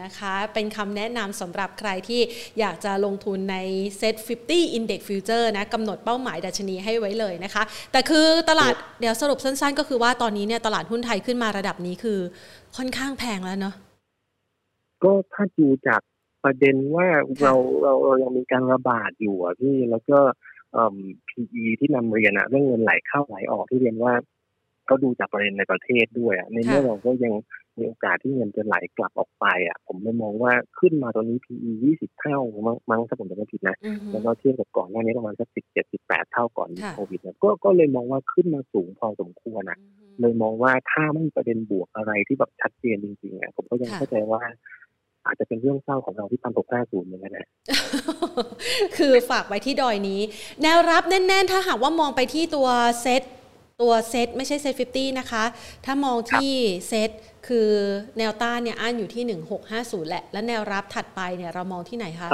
[0.02, 2.22] นะคะเป็นคำแนะนำสำหรับใครที่
[2.60, 3.58] อยากจะลงทุนใน
[4.00, 4.16] Set
[4.48, 12.20] 50 Index Future นะกำหนดเป้าหมายดัชนีให้ไว้เลยนะคะ แต่คือตลาดเดี๋ยวสรุปสั้นๆ ก็คือว่าตอนนี้เนี่ยตลาดหุ้นไทยขึ้นมาระดับนี้คือ
[12.78, 13.76] ค่อนข้างแพงแล้วเนาะ
[15.04, 16.02] ก็ถ้าดูจาก
[16.48, 17.08] ประเด็นว่า
[17.42, 20.20] เราเราเรายังมีการระบาดอยู่อะพี่แล้วก็
[20.74, 20.98] เอ่อ
[21.30, 24.14] PE ที่นำเรียนอะเรื่องเงินไหลเข้าไหลออกที่เรียนว่า
[24.90, 27.34] ก็ดูจากประเด็นในประเทศด้วยอะในเมื่อเราก็ยัง
[27.78, 32.40] มีโอกาสที่เงินจะไหลกลับออกไปอะ ผมเลยมองว่าขึ้นมาตอนนี้ PE 20เท่า
[32.92, 33.78] มั้งถ้าผมจำไม่ผิดนะ
[34.12, 39.80] แล้วก็เทียบกับก่อนหน้านี้ประมาณสัก17 18เท่าก่อนโควิดเนี่ยก็ก็เลยมองว่าขึ้นมาสูงพอสมควรอะ
[40.20, 44.42] เลยมองว่าถ้าไม่มีประเด็นบวกอะไรที่แบบชัดเจนจริงๆอะผมก็ยังเข้าใจว่า
[45.28, 47.48] อาจจะเป็นเรื่องเศร้าของเราที่พันหกห้าศูนย์เหมือนกันนะ
[48.98, 50.22] คือฝากไว้ที่ดอยนี้
[50.62, 52.68] แนวรับแน่น ๆ ถ้าหากว่ามองไปที่ตัว
[53.02, 53.22] เซต
[53.82, 55.44] ตัวเซตไม่ใช่เซต50นะคะ
[55.86, 56.52] ถ้ามองที่
[56.88, 57.10] เซต
[57.48, 57.70] คือ
[58.18, 59.24] แนวต้านเนี่ยอันอยู่ที่
[59.68, 62.30] 1650 แหละ แล้วแนวรับถัดไปเนี่ยเรามองที่ไหนคะ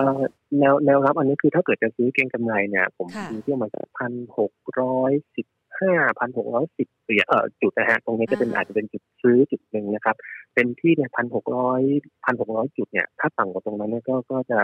[0.60, 5.45] แนวแนวรับอันนี้คือถ้าเกิดจะซื้อเก็งกำไรเนี่ย ผมดูที่มาจากพันหกร้อยสิบ
[5.79, 10.15] ห้าพันหกร้อยสิบเสียเอ่อจุดนะฮะตรงนี้จะเป็นอาจจะเป็นจุดซื้อจุดหนึ่งนะครับ
[10.53, 11.81] เป็นที่เนี่ยพันหกร้อย
[12.25, 14.59] พันหกร้อยจุดเนี่ย ถ้าต่ำกว่าตรงนั้นเนี่ยก็ก็จะ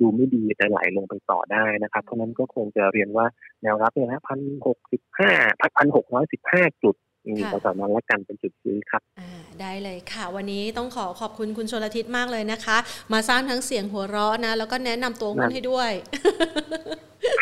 [0.00, 3.26] ดูไม่ดีจะไหลลงไปต่อได้นะครับ เพราะนั้นก็คงจะเรียนว่า
[3.62, 5.30] แนวรับเนี่ยนะพันหกสิบห้า
[5.76, 6.96] พันหกร้อยสิบห้าจุด
[7.50, 9.02] เราสามารถละกันเป็นจุดซื้อครับ
[9.60, 12.76] ได้เลยค่ะ วันนี้ต้องขอขอบคุณคุณชลทิศมากเลยนะคะ
[13.12, 15.90] มาสร้างทั้งเสียงหัวเราะนะ แล้วก็แนะนำตัวหุ้นให้ด้วย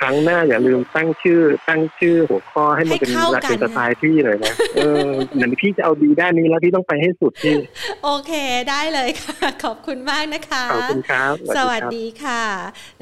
[0.03, 7.57] ครั้งหน้าอย่าลืมตั้งชื่อ ตั้งชื่อหัวข้อให้มันเป็นหลักเป็นสไตล์พี่เลยนะเออเหมือนพี่จะเอาดีด้านนี้แล้วพี่ต้องไปให้สุดพี่
[8.05, 8.33] โอเค
[8.71, 12.43] ได้เลยค่ะ ขอบคุณมากนะคะขอบคุณครับ สวัสดีค่ะ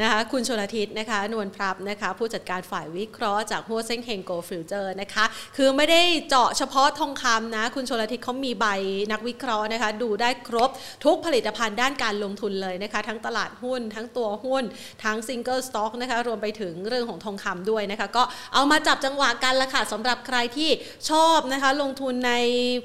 [0.00, 5.24] นะคะ คุณชลทิศนะคะ นวลพลับนะคะ ผู้จัดการฝ่ายวิเคราะห์จากฮั่วเซ่งเฮงโกลด์ฟิวเจอร์นะคะ
[5.56, 8.66] คือไม่ได้เจาะเฉพาะทองคำนะ คุณชลทิศเขามีใบ
[9.12, 10.70] นักวิเคราะห์นะคะ ดูได้ครบ
[11.04, 14.64] ทุกผลิตภัณฑ์ด้านการลงทุนเลยนะคะ ทั้งตลาดหุ้น ทั้งตัวหุ้น
[15.04, 18.22] ทั้ง single stock นะคะ รวมไปถึงเรื่องของทองคำด้วยนะคะ ก็
[18.54, 20.70] เอามาจับจังหวะกันละค่ะสำหรับใครที่
[21.10, 22.34] ชอบนะคะลงทุนใน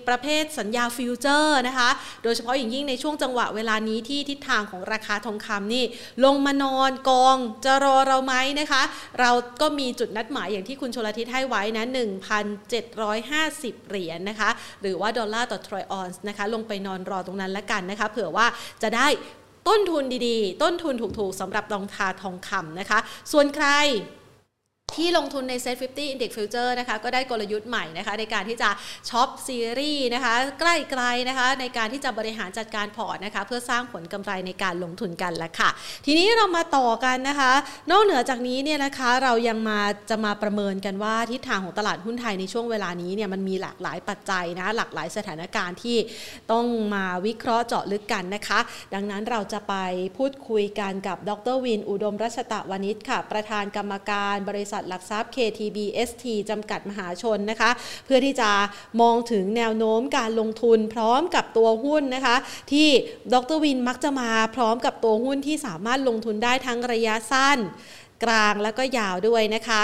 [0.07, 1.89] ประเภทสัญญาฟิวเจอร์นะคะ
[2.23, 5.83] โดยเฉพาะอย่างยิ่งในช่วงจังหวะเวลานี้ที่ทิศทางของราคาทองคำนี่
[6.25, 8.81] ลงมานอนกองจะรอเราไหมนะคะ
[9.19, 11.85] เราก็มีจุดนัดหมายอย่างที่คุณชลทิศให้ไว้นะ
[12.65, 14.49] 1,750 เหรียญนะคะ
[14.81, 18.47] หรือว่าดอลลาร์ต่อทรอยออนส์นะคะลงไปนอนรอตรงนั้นแล้วกันนะคะ เผื่อว่า
[18.83, 19.07] จะได้
[19.67, 22.99] ต้นทุนดีๆ ต้นทุนถูกๆสำหรับรองทาทองคำนะคะ
[23.31, 23.67] ส่วนใคร
[24.95, 28.69] ที่ลงทุนใน Set 50 Index Future นะคะก็ได้กลยุทธ์ใหม่นะคะในการที่จะ
[29.09, 30.63] ช็อปซีรีส์นะคะใก
[30.99, 35.69] ล้ๆนะคะในการที่จะบริหารจัดการพอร์ตนะคะเพื่อสร้างผลกำไรในการลงทุนกันละค่ะ
[36.05, 37.51] ทีนี้เรามาต่อกันนะคะ
[37.91, 39.79] นอกเหนือจากนี้เนี่ยนะคะเรายังมา
[40.09, 45.97] จะมาประเมินกันว่าทิศทางของตลาดหุ้นไทยในช่วงเวลานี้เนี่ยมันมีหลากหลายปัจจัยนะหลากหลายสถานการณ์ที่
[46.51, 48.59] ต้องมาวิเคราะห์เจาะลึกกันนะคะ
[48.93, 49.75] ดังนั้นเราจะไป
[50.17, 57.71] พูดคุยกันกับดรวิน อุดมรัชตะวณิชค่ะ ประธานกรรมการบริษัทหลักทรัพย์ KTB ST จำกัดมหาชนนะคะ
[58.05, 58.49] เพื่อที่จะ
[59.01, 62.35] มองถึงแนวโน้มการลงทุนพร้อมกับตัวหุ้นนะคะ
[62.71, 62.87] ที่
[63.33, 67.57] ดรวินมักจะมาพร้อมกับตัวหุ้นที่สามารถลงทุนได้ทั้งระยะสั้น
[68.23, 69.83] กลางแล้วก็ยาวด้วยนะคะ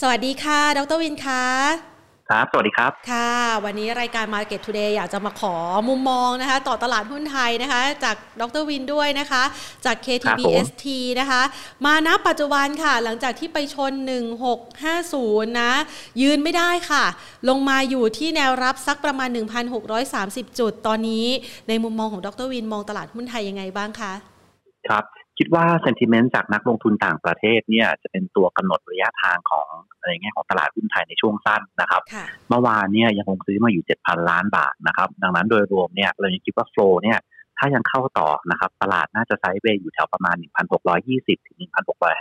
[0.00, 1.99] สวัสดีค่ะ ดรวินค่ะ
[2.30, 3.32] ครับ สวัสดีครับ ค่ะ
[3.64, 5.54] วันนี้รายการ Market Today อยากจะมาขอ
[5.88, 9.42] มุมมองนะคะ ต่อตลาดหุ้นไทยนะคะ จากดรวินด้วยนะคะ
[9.84, 10.86] จาก KTBST
[11.20, 11.42] นะคะ
[11.84, 13.92] มาณปัจจุบันค่ะ หลังจากที่ไปชน
[14.76, 15.72] 1650 นะ
[16.22, 17.04] ยืนไม่ได้ค่ะ
[17.48, 19.28] ลงมาอยู่ที่แนวรับสักประมาณ
[19.94, 21.26] 1,630 จุด ตอนนี้
[21.68, 24.12] ในมุมมองของดรวินมองตลาดหุ้นไทยยังไงบ้างคะ
[24.88, 25.04] ครับ
[25.42, 29.68] คิดว่าเซนติเมนต์จากนักลงทุนต่างประเทศเนี่ยจะเป็นตัวกำหนดระยะทางของ
[29.98, 32.02] อะไรเงี้ยของตลาดหุ้นไทยในช่วงสั้นนะครับ
[32.48, 37.18] เมื่อวานเนี่ยยังคงซื้อมาอยู่ 7,000 ล้านบาทนะครับ ดังนั้นโดยรวมเนี่ยเรายังคิดว่าโฟลเนี่ย
[37.58, 40.36] ถ้ายังเข้าต่อนะครับตลาดน่าจะไซด์เวย์อยู่แถวประมาณ
[40.92, 41.58] 1,620 ถึง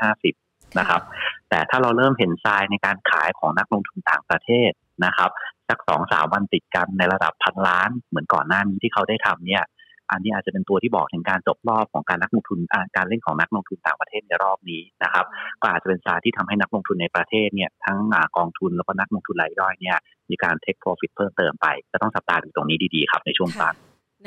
[0.04, 1.02] 1,650 นะครับ
[1.50, 4.72] แต่ถ้าเราเริ่มเห็นทรายในการขายของนักลงทุนต่างประเทศ
[5.06, 5.32] นะครับ
[5.70, 9.64] สักสองสามวันติดกันในระดับพันล้านเหมือนก่อนหน้านี้ที่เขาได้ทำเนี่ย
[10.12, 12.60] อันนี้อาจจะเป็นตัวที่บอกถึงการจบรอบของการนักลงทุน
[12.96, 15.26] การเล่นของนักลงทุนต่างประเทศในรอบนี้นะครับ
[15.62, 17.98] ก็อาจจะเป็นสาที่ทำให้นักลงทุนในประเทศเนี่ยทั้ง
[18.38, 19.98] กองทุนแล้วก็นักลงทุนรายย่อยเนี่ย
[20.30, 23.76] มีการเทคโปรฟิตเพิ่มเติมไปจะต้องสับตาดูตรงนี้ดีๆครับในช่วงสั้น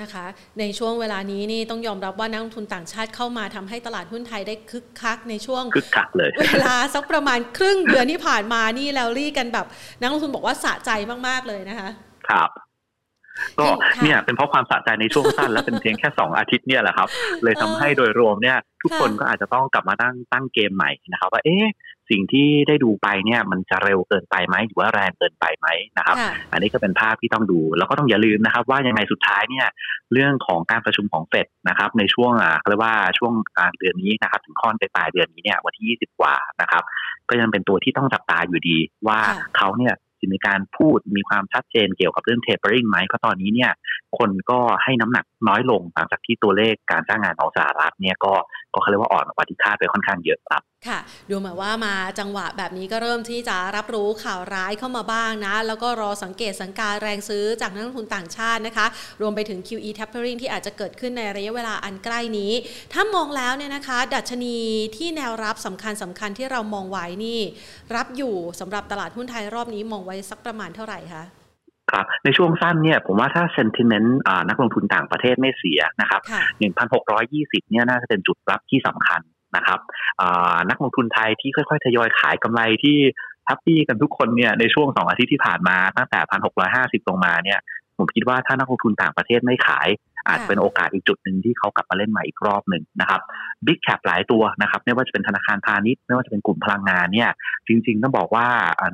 [0.00, 0.26] นะคะ
[0.60, 9.66] ในช่วงเวลานี้นี่ต้องยอมรับว่านักลงทุนต่างชาติเข้ามาทำให้ตลาดหุ้นไทยได้คึกคักในช่วงคึกคักเลย เวลาสักประมาณครึ่งเดือนที่ผ่านมานี่แล้วรีกันแบบ
[10.00, 10.90] นักลงทุนบอกว่าสะใจ
[11.28, 11.88] มากๆเลยนะคะ
[12.28, 12.50] ครับ
[13.58, 13.66] ก็
[14.02, 17.08] เนี่ยเป็นเพราะความสะใจในช่วงสั้น และเป็นเพียงแค่สองอาทิตย์เนี่ยแหละครับ
[17.42, 21.66] เลยทำให้โดยรวมเนี่ย ทุกคนก็อาจจะต้องกลับมาตั้งตั้งเกมใหม่นะครับ ว่าเอ๊ะ
[22.10, 25.68] สิ่งที่ได้ดูไปเนี่ยมันจะเร็วเกินไปไหมหรือว่าแรงเกินไปไหม
[25.98, 26.16] นะครับ
[26.52, 29.66] อันนี้ก็เป็นภาพที่ต้องดู แล้วก็ต้องอย่าลืมนะครับ ว่ายังไงสุดท้ายเนี่ย
[30.12, 36.82] เรื่องของการประชุมของเฟดนะครับ ในช่วงอ่าเรียกว่าช่วงกลางเดือนนี้นะครับ ถึงค่อนไปปลายเดือนนี้เนี่ยวันที่ 20 กว่านะครับ
[37.28, 39.18] ก็ยังเป็นตัวที่ต้องจับตาอยู่ดีว่า
[39.56, 43.70] เขาเนี่ย จะมีการพูดมีความชัดเจนเกี่ยวกับเรื่อง tapering ไหมเพราะตอนนี้เนี่ย
[44.18, 48.32] คนก็ให้น้ำหนักน้อยลงหลังจากที่ตัวเลขการจ้างงานของสหรัฐเนี่ยก็
[48.72, 50.98] ก็เขาเรียกว่าอ่อนกว่าที่คาดไปค่อนข้างเยอะครับ ค่ะ
[51.30, 58.86] ดูเหมือนว่ามาจังหวะแบบนี้ก็เริ่มที่จะรับรู้ข่าวร้ายเข้ามาบ้างนะ แล้วก็รอสังเกตสังการแรงซื้อจากนักลงทุนต่างชาตินะคะ
[59.20, 62.52] รวมไปถึง QE tapering ที่อาจจะเกิดขึ้นในระยะเวลาอันใกล้นี้
[62.92, 64.56] ถ้ามองแล้วเนี่ยนะคะ ดัชนี
[64.96, 67.40] ที่แนวรับสำคัญสำคัญที่เรามองไว้นี่
[67.94, 71.24] รับอยู่สำหรับตลาดหุ้นไทยรอบนี้มองไว้สักประมาณเท่าไหร่คะ
[71.92, 74.18] ครับในช่วงสั้นเนี่ยผมว่าถ้าเซนติเมนต์
[74.48, 76.20] นักลงทุนต่างประเทศไม่เสียนะครับ
[76.96, 79.20] 1,620เนี่ยน่าจะเป็นจุดรับที่สำคัญ
[79.56, 79.80] นะครับ
[80.70, 82.96] นักลงทุนไทยที่ค่อยๆทยอยขายกำไรที่
[83.46, 87.58] แฮปปี้กันทุกคนเนี่ยในช่วงสองอาทิตย์ที่ผ่านมาตั้งแต่พันหกร้อยห้าสิบลงมาเนี่ย
[87.98, 89.88] ผมคิดว่าถ้านักลงทุนต่างประเทศไม่ขาย
[90.28, 93.20] อาจเป็นโอกาสอีกจุดหนึ่งที่เขากลับมาเล่นใหม่อีกรอบหนึ่งนะครับ
[93.66, 97.30] บิ๊กแคปหลายตัวนะครับไม่ว่าจะเป็นธนาคารพาณิชย์ไม่ว่าจะเป็นกลุ่มพลังงานเนี่ย
[97.68, 98.46] จริงๆต้องบอกว่า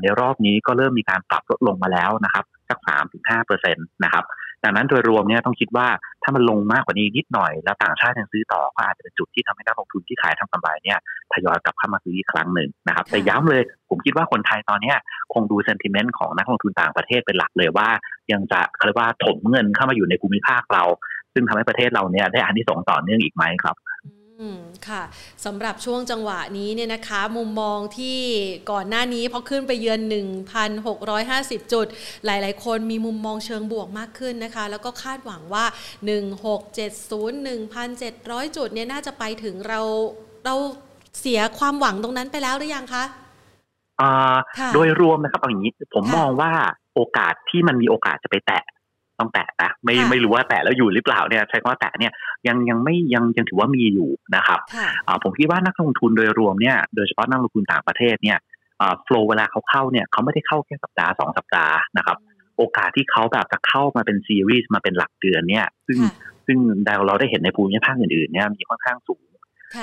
[0.02, 4.24] ในรอบนี้ก็เริ่มมีการปรับลดลงมาแล้วนะครับสักสามถึงห้าเปอร์เซ็นต์นะครับ
[4.64, 5.88] ดังนั้นโดยรวมเนี่ยต้องคิดว่า
[6.22, 10.98] ถ้ามันลงมากกว่านี้นิดหน่อยแล้วต่างชาติยังซื้อต่อก็อาจจะเป็นจุดที่ทำให้นักลงทุนที่ขายทำกำไรเนี่ย
[11.32, 14.92] ทยอยกลับเข้ามาซื้ออีกครั้งหนึ่งนะครับแต่ย้ำเลยผมคิดว่าคนไทยตอนนี้
[15.34, 17.88] คงดูเซนติเมนต์ของนักลงทุนต่างประเทศเป็นหลักเลยว่า
[18.32, 20.84] ยังจะเรียกว่าถมเงินเข้ามาอยู่ในภูมิภาคเรา
[21.32, 23.76] ซึ่งทำให้ประเทศเราเนี่ยได้อันที่สองต่อเนื่องอีกไหมครับ
[24.88, 25.02] ค่ะ
[25.44, 28.18] สำหรับช่วงจังหวะนี้เนี่ยนะคะ มุมมองที่
[28.70, 30.00] ก่อนหน้านี้พอขึ้นไปเยือน
[30.66, 31.86] 1,650 จุด
[32.24, 35.64] หลายๆ คนมีมุมมองเชิงบวกมากขึ้นนะคะ แล้วก็คาดหวังว่า
[36.48, 37.32] 1670
[37.90, 39.80] 1,700 จุดเนี่ยน่าจะไปถึงเรา
[40.44, 40.54] เรา
[41.20, 43.04] เสียความหวังตรงนั้นไปแล้วหรือยังคะ
[44.74, 46.50] โดยรวมนะครับอย่างนี้ผมมองว่า
[46.94, 48.62] โอกาสที่มันมีโอกาสจะไปแตะ
[49.18, 52.12] ต้องแตะนะไม่ไม่รู้ว่าแตะแล้วอยู่หรือเปล่าเนี่ยใช้คำว่าแตะเนี่ย
[52.46, 54.60] ยังยังไม่ยังยังถือว่ามีอยู่นะครับ
[55.22, 58.38] ผมคิดว่านักลงทุนโดยรวมเนี่ยโดยเฉพาะนักลงทุนต่างประเทศเนี่ย
[59.04, 62.16] โฟล์เวลาเขาเข้าเนี่ยเขาไม่ได้เข้าแค่สัปดาห์สองสัปดาห์นะครับ
[62.58, 65.98] โอกาสที่เขาแบบจะเข้ามาเป็นซีรีส์มาเป็นหลักเดือนเนี่ย ซึ่ง
[66.46, 66.58] ซึ่ง
[67.06, 69.22] เราได้เห็นในภูมิภาคอื่นๆเนี่ยมีค่อนข้างสูง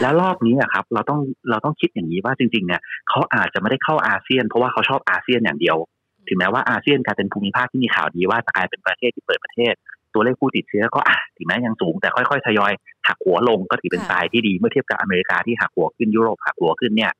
[0.01, 1.19] แล้วรอบนี้อะครับเราต้อง
[1.49, 5.77] เราต้องคิดอย่างนี้ว่าจริงๆเนี่ยเขาอาจจะไม่ได้เข้าอาเซียน เพราะว่าเขาชอบอาเซียนอย่างเดียว
[6.27, 9.73] ถึงแม้ว่าอาเซียนกลายเป็นภูมิภาคที่มีข่าวดีว่าจะกลายเป็นประเทศที่เปิดประเทศ
[10.13, 12.71] ตัวเลขผู้ติดเชื้อก็อะถึงแม้ยังสูงแต่ค่อยๆทยอย
[13.07, 17.11] หักหัวลงก็ถือเป็นทรายที่ดีเมื่อเทียบกับอเมริกาที่หักหัวขึ้นยุโรปหักหัวขึ้นเนี่ย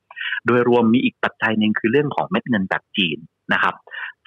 [0.46, 3.18] โดยรวมมีอีกปัจจัยหนึ่งคือเรื่องของเม็ดเงินจากจีน
[3.52, 3.74] นะครับ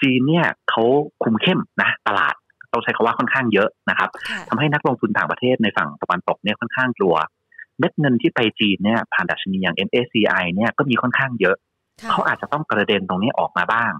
[0.01, 0.83] จีนเนี่ยเขา
[1.23, 2.35] คุมเข้มนะตลาด
[2.73, 4.09] ต้องใช้คำว่าค่อนข้างเยอะนะครับ
[4.49, 7.15] ทำให้นักลงทุนต่างประเทศในฝั่งตะวันตกเนี่ยค่อนข้างกลัว
[7.79, 11.55] เม็ดเงินที่ไปจีนเนี่ยผ่านดัชนีอย่าง MSCI เนี่ยก็มีค่อนข้างเยอะ
[12.11, 13.91] เขาอาจจะต้องกระเด็นตรงนี้ออกมาบ้าง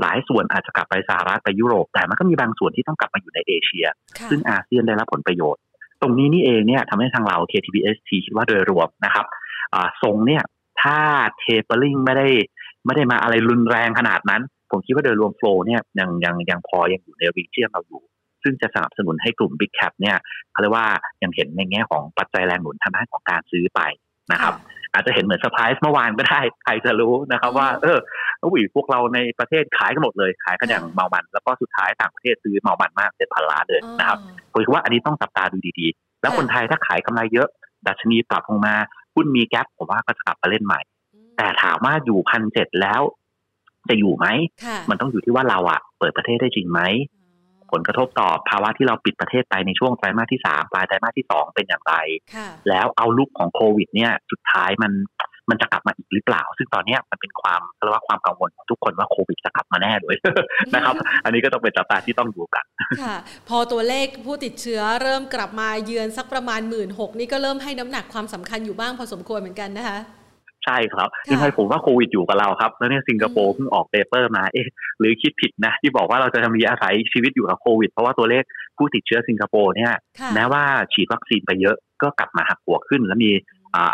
[0.00, 3.86] หลายส่วนอาจจะกลับไปสหรัฐไปยุโรป แต่มันก็มีบางส่วนที่ต้องกลับมาอยู่ในเอเชีย
[4.30, 5.62] ซึ่งอาเซียนได้รับผลประโยชน์
[6.02, 9.26] ตรงนี้นี่เองเนี่ยทำให้ทางเรา KTBST คิดว่าโดยรวมนะครับ
[10.02, 10.42] ทรงเนี่ย
[10.82, 10.98] ถ้า
[11.38, 12.28] tapering ไม่ได้
[12.84, 18.02] ไม่ได้มาอะไรรุนแรงขนาดนั้น ผมคิดว่าโดยรวม flow เนี่ยยังยังยังพอยังอยู่ใน region เราอยู่
[18.42, 20.16] ซึ่งจะสนับสนุนให้กลุ่ม Big Cap เนี่ย
[20.52, 20.86] เขาเรียกว่า
[21.22, 23.80] ยังเห็นในแง่ของปัจจัยแรงหนุนทางด้านของการซื้อไป
[24.32, 24.54] นะครับ
[24.92, 27.98] อาจจะเห็นเหมือนเซอร์ไพรส์เมื่อวานก็ได้ใครจะรู้นะครับ ว่า เออ
[28.54, 34.18] วิพวกเราในประเทศขายกันหมดเลยขายกันอย่างเมามัน แล้วก็สุดท้ายต่างประเทศซื้อเมามันมากเจ็ดพันล้านเลยนะครับ
[34.52, 37.48] ผมคิดว่าอันนี้ต้องจับตาดูดีๆ แล้วคนไทยถ้าขายกำไรเยอะ
[37.86, 38.74] ดัชนีปรับลงมา
[39.14, 40.80] หุ้นมีแก๊ปผมว่าก็จะกลับมาเล่นใหม่
[41.36, 43.00] แต่ถามว่าอยู่พันเจ็ดแล้ว
[43.88, 44.26] จะอยู่ไหม
[44.90, 46.80] มันต้องอยู่ที่ว่าเราอะเปิดประเทศได้จริงไหม
[47.72, 51.94] ผลกระทบต่อภาวะที่เราปิดประเทศไปในช่วงไตรมาสที่สามปลายไตรมาสที่สองเป็นอย่างไร
[52.68, 54.92] แล้วเอาลุกของโควิด เนี่ยสุดท้ายมัน
[55.50, 60.16] มันจะกลับมาอีกหรือเปล่า ซึ่งตอนนี้มันเป็นความเรียกว่าความกังวลของทุกคนว่าโควิดจะกลับมาแน่เลย
[60.74, 60.94] นะครับ
[61.24, 62.64] อันนี้ก็ต้องเป็นจับตาที่ต้องดูกัน
[63.02, 63.16] ค่ะ
[63.48, 69.98] พอตัวเลขผู้ติดเชื้อเริ่มกลับมาเยือนสักประมาณหมื่นหกนี่ก็เริ่มให้น้ำหนักความสำคัญอยู่บ้างพอสมควรเหมือนกันนะคะ
[70.64, 78.42] ใช่ครับยังไงผมว่าโควิดอยู่กับเราครับ แล้วเนี่ยสิงคโปร์เพิ่งออก paper มาเอ๊ะหรือคิดผิดนะ ที่บอกว่าเราจะมีอาศัยชีวิตอยู่กับโควิด เพราะว่าตัวเลข
[78.76, 79.92] ผู้ติดเชื้อสิงคโปร์เนี่ย
[80.34, 83.30] แม้ว่าฉีดวัคซีนไปเยอะก็กลับมาปักหัวขึ้น แล้วมี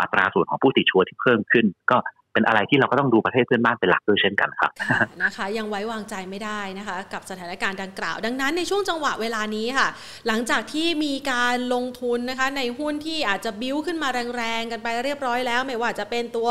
[0.01, 1.97] อัตราส่วนของผู้ติดเชื้อที่เพิ่มขึ้น ก็
[2.35, 4.71] เป็นอะไรที่เราก็ต้องดูประเทศเพื่อนบ้านเป็นหลักด้วยเช่นกันครับ
[5.23, 9.87] นะคะ ยังไว้วางใจไม่ได้นะคะ กับสถานการณ์ดังกล่าว ดังนั้นในช่วงจังหวะเวลานี้ค่ะ
[10.27, 16.49] หลังจากที่มีการลงทุนนะคะ ในหุ้นที่อาจจะบิ้วขึ้นมาแรงๆ กันไปเรียบร้อยแล้ว ไม่ว่าจะเป็นตัว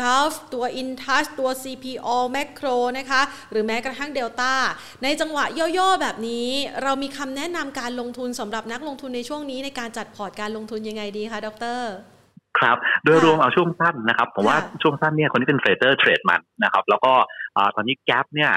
[0.00, 4.54] g u l f ตัว Intouch ตัว CPALL Makro นะคะ หรือแม้กระทั่ง Delta
[5.02, 5.44] ในจังหวะ
[5.78, 6.48] ย่อๆแบบนี้
[6.82, 11.80] เรามีคำแนะนำการลงทุนสำหรับนักลงทุนในช่วงนี้ในการจัดพอร์ตการลงทุนยังไงดีคะดร
[12.58, 17.12] ครับโดยรวมเอาช่วงสั้นนะครับผมว่าช่วงสั้นเนี่ยคนที่เป็นเทรดเดอร์เทรดมันนะครับแล้วก็
[17.76, 18.50] ตอนนี้แกลบเนี่ย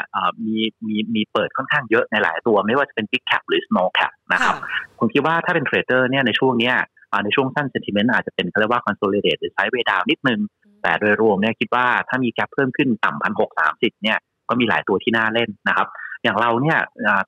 [0.45, 4.55] มีมีมีเปิดค่อนข้างเยอะในหลายตัว ไม่ว่าจะเป็น big cap หรือ small cap นะครับ
[4.99, 6.75] ผมคิดว่าถ้าเป็นเทรดเดอร์เนี่ยในช่วงเนี้ย
[7.23, 10.39] ในช่วงสั้น sentiment อาจจะเป็นเขาเรียกว่า consolidate หรือ sideways down นิดนึง
[10.83, 14.17] แต่โดยรวมเนี่ยคิดว่าถ้ามีแกลบเพิ่มขึ้นต่ำพันหกสามสิบเนี่ย
[14.49, 15.87] ก็มีหลายตัวที่น่าเล่นนะครับ
[16.23, 16.77] อย่างเราเนี่ย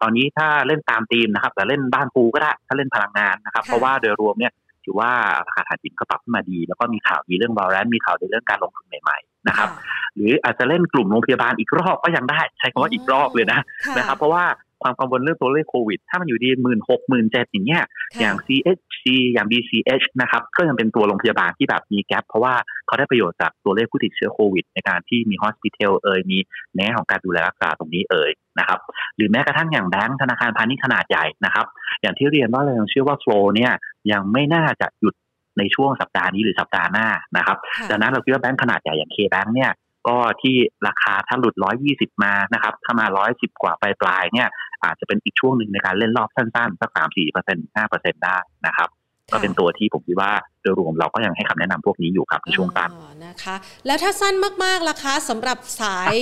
[0.01, 4.53] ตอนนี้ถ้าเล่นตามธีมนะครับแต่เล่นบ้านปูก็ได้ถ้าเล่นพลังงานนะครับเพราะว่าโดยรวมเนี่ย
[4.89, 5.13] ถือว่า
[5.47, 9.69] ราคาถ่านหินก็ปรับขึ้นมาดี แล้วก็มีข่าวดีเรื่องบอลแลนมีข่าวดีเรื่องการลงทุนใหม่ๆนะครับ
[10.15, 13.59] หรืออาจจะเล่นกลุ่มโรงพยาบาลอีกรอบก็ยังได้ ใช้คำว่าอีกรอบเลยนะ
[13.97, 14.43] นะครับ เพราะว่า
[14.83, 17.83] ความกังวลเรื่องตัวเลขโควิด ถ้ามันอยู่ดีหมื่นหกหมื่นเจ็ดอย่างเงี้ย
[18.19, 19.03] อย่าง CHC
[19.33, 22.53] อย่าง BCH นะครับก็ยังเป็นตัวโรงพยาบาลที่แบบมีแกลบเพราะว่า
[22.87, 26.37] เขาได้ประโยชน์จากตัวเลขผู้ติดเชื้อโควิด ในการที่มีฮอสพิทอลเอ่ยมี
[26.75, 28.79] แง่ของการดูแลรักษาตรงนี้เอ่ยนะครับ
[29.15, 31.65] หรือแม้กระทั่งอย่างแบงก์ธนาคารพาณิชย์ขนาดใหญ่นะครับ
[32.01, 33.71] อย่างที่เรียนว่าเรายังเชื่อว่าโฟล์เนี่ย
[34.11, 35.13] ยังไม่น่าจะหยุด
[35.57, 37.07] ในช่วงสัปดาห์นี้หรือสัปดาห์หน้า
[37.37, 37.57] นะครับ
[37.89, 39.71] ดังนั้นเราคิดว่าแบงก์ขนาดใหญ่อย่าง KBANK เนี่ย
[40.09, 40.55] ก็ที่
[40.87, 41.55] ราคาถ้าหลุด
[41.89, 44.49] 120 มานะครับถ้ามา 110 กว่าปลายๆเนี่ย
[44.83, 48.37] อาจจะเป็นอีกช่วงหนึ่งในการเล่นรอบสั้นๆสัก 3 4เปอร์เซ็นต์5เปอร์เซ็นต์ได้
[48.67, 48.89] นะครับ
[49.33, 50.31] ก็เป็นตัวที่ผมคิดว่า
[50.61, 52.89] โดยรวมเราก็ยังให้คำแนะนำพวกนี้อยู่ครับในช่วงสั้น
[53.25, 53.55] นะคะ
[53.85, 54.35] แล้วถ้าสั้น
[54.65, 56.13] มากๆล่ะคะสำหรับสาย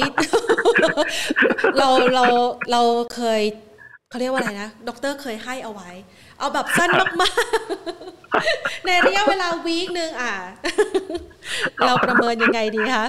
[1.77, 2.23] เราเรา
[2.71, 2.81] เรา
[3.15, 3.41] เคย
[4.09, 5.89] เขาเรียกว่าอะไรนะด็อกเตอร์เคยให้เอาไว้
[6.39, 6.89] เอาแบบสั้น
[7.21, 10.33] มากๆ ในระยะเวลา week หนึ่งอะ
[11.85, 13.05] เราประเมินยังไงดีคะ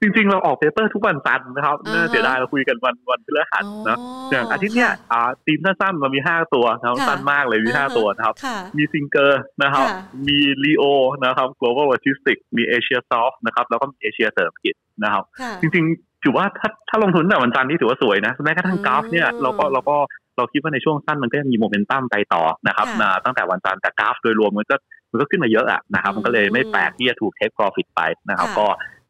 [0.00, 3.98] จริง ๆ เราออก paper ทุกวันจันทร์นะครับน่าเสียดายเราคุยกันวันวันพฤหัสนะ
[4.30, 8.34] อย่างอาทิตย์เนี้ยอ่าทีมสั้นๆมันมีห้าตัวนะครับสั้นมากเลยมีห้าตัวนะครับ
[8.76, 9.86] มี SINGER นะครับ
[10.26, 10.84] มี LEO
[11.24, 14.74] นะครับ global logistics มี Asiasoft นะครับ แล้วก็มีเอเชียเสริมกิจ
[15.04, 15.24] นะครับ
[15.60, 19.96] จริง ๆ ถือว่าถ้าถ้าลงทุนแต่วันจันทร์นี่ถือว่าสวยนะแม้กระทั่งกราฟเนี่ยเราก็เราก็
[20.36, 22.86] เราคิดว่าในช่วงสั้นมันก็มีโมเมนตัมไปต่อนะครับ
[23.24, 24.76] ตั้งแต่วันจันทร์แต่กราฟโดยรวมมันก็
[25.10, 28.66] มันก็ขึ้นมาเยอะอะนะครับ มันก็เลยไม่แปลกที่จะถูกเทคโปรฟิตไปนะครับ ก็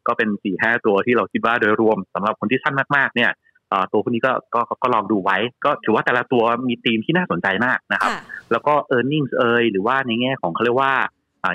[0.07, 3.31] ก็เป็นสี่ห้าตัวที่เราคิดว่าโดยรวมสำหรับคนที่สั้นมากๆเนี่ย
[3.91, 8.11] ตัวพวกนี้ก็ก็ก็ลองดูไว้ ก็ถือว่าแต่ละตัวมีธีมที่น่าสนใจมากนะครับ
[8.51, 10.93] แล้วก็ e a r n i n g เอยหรือว่าในแง่ของเขาเรียกว่า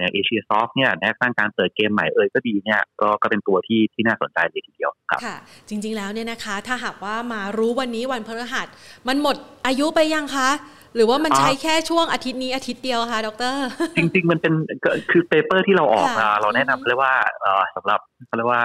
[0.01, 5.37] อย่างเอเชียซอฟเนี่ยแนวสร้างการเปิดเกมใหม่เอ่ยก็ดีเนี่ยก็ก็เป็นตัวที่ที่น่าสนใจเลยทีเดียวครับค่ะ
[5.69, 8.67] จริงๆแล้วเนี่ยนะคะ ถ้าหากว่ามารู้วันนี้วันพฤหัส
[9.09, 9.37] มันหมด
[9.67, 10.49] อายุไปยังคะ
[10.97, 13.55] หรือว่ามันใช้แค่ช่วงอาทิตย์นี้อาทิตย์เดียวคะดร
[13.97, 14.55] จริง ๆ มันเป็น
[15.11, 16.09] คือ paper ที่เราออก
[16.40, 17.14] เราแนะนำเรียกว่า
[17.76, 18.62] สำหรับเขาเรียกว่า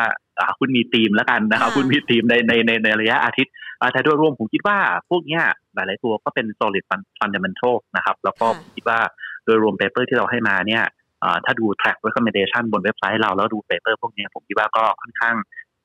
[0.59, 3.53] คุณมีทีมแล้วกันนะครับคุณมีทีมในในในในระยะอาทิตย์
[3.93, 4.77] แต่โดยรวมผมคิดว่า
[5.09, 5.39] พวกนี้
[5.75, 6.85] หลาย ๆ ตัวก็เป็น solid
[7.19, 8.99] fundamental นะครับ แล้วก็คิดว่า
[9.45, 10.83] โดยรวม paper ที่เราให้มาเนี่ย
[11.45, 15.35] ถ้าดู track recommendation บนเว็บไซต์เราแล้วดู paper พวกนี้ผมคิดว่าก็ค่อนข้าง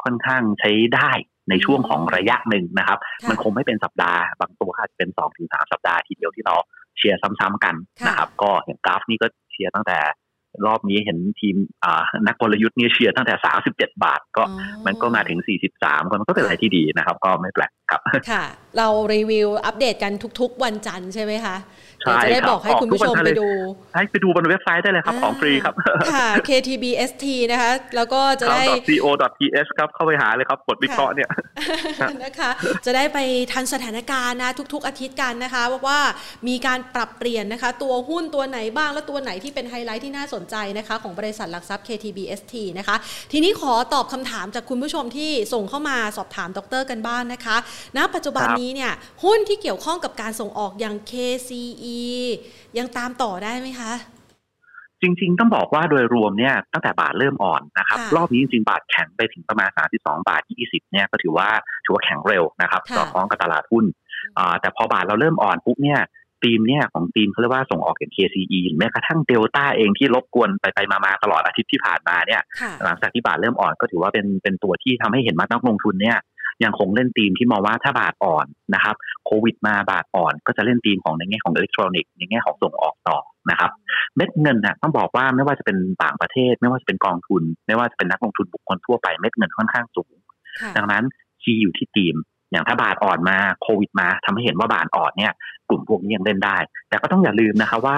[0.05, 1.11] ค่อนข้างใช้ได้
[1.53, 2.99] ในช่วงของระยะหนึ่งนะครับ
[3.29, 6.55] มันคงไม่เป็นสัปดาห์บางตัวอาจจะเป็นสองถึงสามสัปดาห์ทีเดียวที่เรา
[6.97, 7.75] เชียร์ซ้ำๆกัน
[8.07, 9.99] นะครับ ก็เห็นกราฟนี่ก็เชียร์ตั้งแต่
[10.67, 11.57] รอบนี้เห็นทีม
[12.27, 13.35] นักกลยุทธ์นี่เชียร์ตั้งแต่
[13.69, 14.43] 37 บาทก็
[14.87, 15.39] มันก็มาถึง
[15.75, 18.01] 43ก็มันก็เป็นอะไรที่ดีนะครับ ก็ไม่แปลกครับ
[18.31, 18.45] ค่ะ
[18.77, 23.49] เรารีวิวอัปเดตกันทุกๆ วันจันทร์ใช่ไหมคะใช่ จะได้บอกให้คุณผู้ชมไปดู
[23.95, 25.75] ให้ไปดูบนเว็บไซต์ได้เลยครับ ของฟรีครับ
[26.13, 31.29] ค่ะ KTBST นะคะ แล้วก็จะได้ co.th ครับ เข้าไปหาเลยครับบทวิเคราะห์เนี่ย
[32.25, 32.51] นะคะ
[32.85, 33.19] จะได้ไป
[33.53, 36.01] ทันสถานการณ์นะ ทุก ๆ อาทิตย์กันนะคะว่า
[36.49, 42.97] มีการปรับเปลี่ยนนะคะ ตัวหุ้นตัวไหนบ้างและตัวไหนที่เป็นไฮไลท์ที่น่าสนใจนะคะ ของบริษัทหลักทรัพย์ KTBST นะคะ
[43.33, 47.57] ทีนี้ขอตอบคำถามจากคุณผู้ชมที่ส่งเข้ามาสอบถามดรกันบ้างนนะคะ
[47.97, 48.93] ณ ปัจจุบันนี้เนี่ย
[49.25, 51.92] หุ้นที่เกี่ยวข้องกับการส่งออกอย่าง KCE
[52.79, 53.93] ยังตามต่อได้ไหมคะ
[55.03, 61.49] จริง ๆ ต้องบอกว่าโดยรวมเนี่ยตั้งแต่บาทเริ่มอ่อนนะครับ รอบนี้จริงๆ บาทแข็งไปถึงประมาณ 32 บาท 20 เนี่ยก็ถือว่า
[61.85, 63.85] ถือว่าแข็งเร็วนะครับต่อคล้องกับตลาดหุ้น
[64.61, 66.01] แต่พอบาทเราเริ่มอ่อนปุ๊บเนี่ย
[66.43, 72.43] ทีมเนี่ยของทีมเขาเรียกว่าส่งออกอย่าง KCE แม้กระทั่งเดลต้าเองที่รบกวนไปไปมาตลอดอาทิตย์ที่ผ่านมาเนี่ย
[72.85, 76.19] หลังจากที่บาทเริ่มอ่อนก็ถือว่าเป็นเป็นตัวที่ทำให้เห็นมานักลงทุนเนี่ย
[76.65, 78.97] ยังคงเล่นทีมที่มองว่าถ้าบาทอ่อนนะครับ
[79.27, 83.19] โควิดมาบาทอ่อนก็จะเล่นทีมของในแง่ของอิเล็กทรอนิกส์ในแง่ของส่งออกต่อ
[83.51, 83.71] นะครับ
[84.17, 90.15] เม็ดเงินน่ะต้องบอกว่าไม่ว่าจะเป็นต่างประเทศ ไม่ว่าจะเป็นกองทุน ไม่ว่าจะเป็นนักลงทุนบุคคลทั่วไปเม็ดเงินค่อนข้างสูง
[90.77, 91.05] ดังนั้น
[91.43, 92.15] คีย์อยู่ที่ทีม
[92.53, 95.33] อย่างถ้าบาทอ่อนมาโควิดมาทำให้เห็นว่าบาทอ่อนเนี่ย
[95.69, 96.57] กลุ่มพวกนี้ยังเล่นได้
[96.89, 97.97] แต่ก็ต้องอย่าลืมนะคะว่า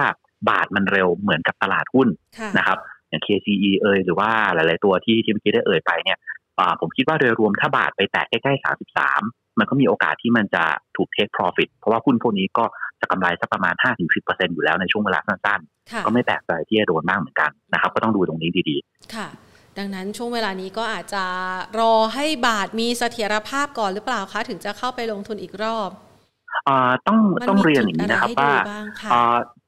[0.49, 2.07] บาทมันเร็วเหมือนกับตลาดหุ้น
[2.57, 2.77] นะครับ
[3.09, 6.17] อย่าง KCE เอยหรือว่าหลาย ๆ ตัวที่ที่เมื่อกี้ได้เอ่ยไปเนี่ย
[6.81, 8.65] ผมคิดว่าโดยรวมถ้าบาทไปแตะใกล้ๆ
[9.05, 10.63] 33 มันก็มีโอกาสที่มันจะ
[10.95, 12.65] ถูกเทค profit เพราะว่าหุ้นพวกนี้ก็
[13.01, 13.75] จะกำไรสักประมาณ
[14.15, 19.27] 5-10%อยู่แล้วในช่วงเวลาสั้นๆ ก็ไม่แปลกใจที่จะโดนบ้างเหมือนกันนะครับ ก็ต้องดูตรงนี้ดีๆ ค่ะ
[19.77, 21.23] ดังนั้นช่วงเวลานี้ก็อาจจะ
[21.79, 25.89] รอให้บาทมีเสถียรภาพก่อนหรือเปล่าคะ ถึงจะเข้าไปลงทุนอีกรอบ
[27.07, 27.17] ต้อง
[27.49, 28.53] ต้องเรียนอย่างนี้นะครับว่า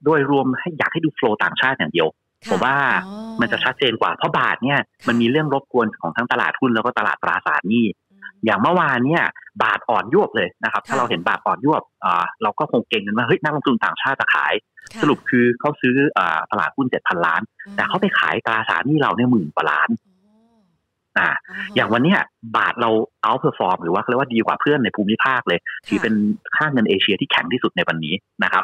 [0.04, 2.08] โดยรวมให้อยากให้ดูโฟล์ต่างชาติอย่างเดียว
[2.52, 2.76] ผมว่า
[3.42, 7.86] มันจะชัดเจนกว่าเพราะบาทเนี่ยมันมีเรื่องรบกวนของทั้งตลาดหุ้นแล้วก็ตลาดตราสารหนี้
[8.46, 9.24] อย่างเมื่อวานเนี่ย
[9.64, 11.84] บาทอ่อนยวบเลยนะครับ ถ้าเราเห็นบาทอ่อนยวบ
[12.44, 14.54] เราก็คงเกร็งกันว่าเฮ้ยนักลงทุนต่างชาติจะขาย
[15.02, 15.96] สรุปคือเขาซื้อ
[16.52, 17.42] ตลาดหุ้นเจ็ดพันล้าน
[17.76, 19.90] แต่เขาไปขายตราสารหนี้เราเนี่ยหมื่นกว่าล้าน
[21.18, 21.30] อ่า
[21.76, 22.16] อย่างวันนี้
[22.58, 22.90] บาทเรา
[23.24, 26.14] outperform หรือว่าเรียกว่าดีกว่าเพื่อนในภูมิภาคเลย ถือเป็น
[26.56, 28.14] ค่าเงินเอเชียที่แข็งที่สุดในวันนี้
[28.44, 28.64] นะครับ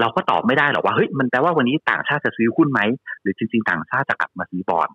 [0.00, 2.80] เราก็ตอบไม่ได้หรอกว่าเฮ้ยมันแปลว่าวันนี้ต่างชาติจะซื้อหุ้นไหม
[3.22, 4.88] หรือจริง ๆ ต่างชาติจะกลับมาซื้อบอล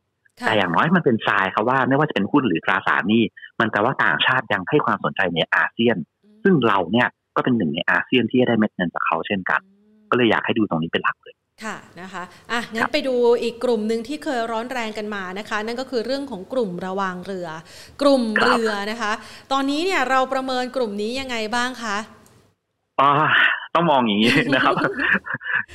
[0.46, 3.24] แต่อย่างน้อยมันเป็นทรายครับว่าไม่ว่าจะเป็นหุ้นหรือตราสารนี่
[3.60, 5.98] มันแปลว่าต่างชาติยังให้ความสนใจในอาเซียน
[6.44, 9.62] ซึ่งเราเนี่ยก็เป็นหนึ่งในอาเซียนที่ได้เม็ดเงินจากเขาเช่นกัน
[10.10, 17.48] ก็เลยอยากให้ดูตรงนี้เป็นหลักเลยค่ะนะคะอะงั้นไปดูอีกกลุ่มหนึ่งที่เคยร้อนแรงกันมานะคะ นั่นก็คือเรื่องของกลุ่มระวางเรือ
[18.02, 19.12] กลุ่มเรือนะคะ
[19.52, 21.98] ตอนนี้เนี่ยเราประเมินกลุ่มนี้ยังไงบ้างคะ
[23.02, 23.12] อ่า
[23.80, 24.76] ต้องมองอย่างนี้นะครับ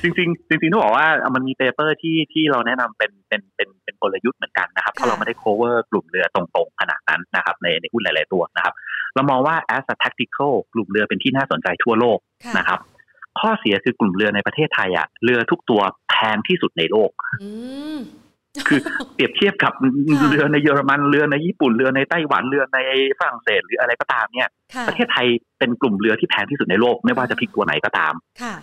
[0.01, 8.73] จริงๆจริงๆต้องบอกว่ามันมีเปเปอร์ที่ที่เราแนะนำเป็นเป็นเป็นเป็นกลยุทธ์เหมือนกันนะครับเพราะเราไม่ได้ cover กลุ่มเรือตรงๆขนาดนั้นนะครับในในหุ้นหลายๆตัวนะครับ
[9.15, 12.19] เรามองว่า as a tactical กลุ่มเรือเป็นที่น่าสนใจทั่วโลก
[12.57, 12.79] นะครับ
[13.39, 17.11] ข้อเสียคือกลุ่มเรือในประเทศไทยอะเรือทุกตัวแพงที่สุดในโลก
[18.67, 18.79] คือ
[19.13, 19.73] เปรียบเทียบกับ
[20.29, 22.79] เรือในเยอรมันเรือในญี่ปุ่นเรือในไต้หวันเรือใน
[23.19, 24.49] ฝรั่งเศสหรืออะไรก็ตามเนี่ย
[24.87, 25.27] ประเทศไทย
[25.59, 28.13] เป็นกลุ่มเรือที่แพงที่สุดในโลกไม่ว่าจะพิกตัวไหนก็ตาม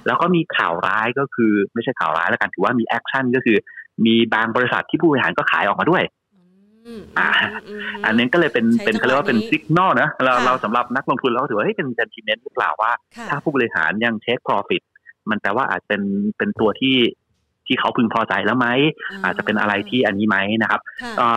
[0.06, 3.56] แล้วก็มีข่าวร้ายก็คือไม่ใช่ข่าวร้ายแล้วกันถือว่ามี action ก็คือ
[4.06, 6.04] มีบางบริษัทที่ผู้บริหารก็ขายออกมาด้วย
[7.18, 7.28] อ่า
[8.04, 12.92] อันนี้ก็เลยเป็นเป็นเขาเรียกว่าเป็น sig nal นะเราเราสำหรับนักลงทุนเราถือว่าเฮ้ยเป็น sentiment หรือเปล่าว่า
[13.28, 14.82] ถ้าผู้บริหารยังเช็ค profit
[15.30, 16.02] มันแปลว่าอาจเป็น
[16.38, 16.96] เป็นตัวที่
[17.66, 18.68] ที่เขาพึงพอใจแล้วไหม
[19.24, 20.80] อาจจะเป็นอะไรที่อันนี้ไหมนะครับ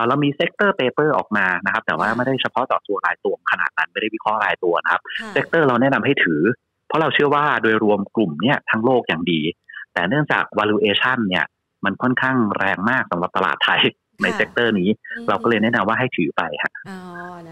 [0.08, 5.02] เรามี sector paper ออกมานะครับ แต่ว่าไม่ได้เฉพาะต่อตัวรายตัวขนาดนั้นไม่ได้วิเคราะห์รายตัวนะครับ
[5.32, 6.42] sector เราแนะนำให้ถือ
[6.88, 9.40] เพราะเราเชื่อว่าโดยรวมกลุ่มเนี่ยทั้งโลกอย่างดี
[9.92, 11.44] แต่เนื่องจาก valuation เนี่ย
[11.84, 13.80] มันค่อนข้างแรงมากสำหรับตลาดไทย
[14.22, 14.88] ใน sector นี้
[15.28, 17.00] เราก็เลยแนะนำว่าให้ถือไปค่ะอ๋อ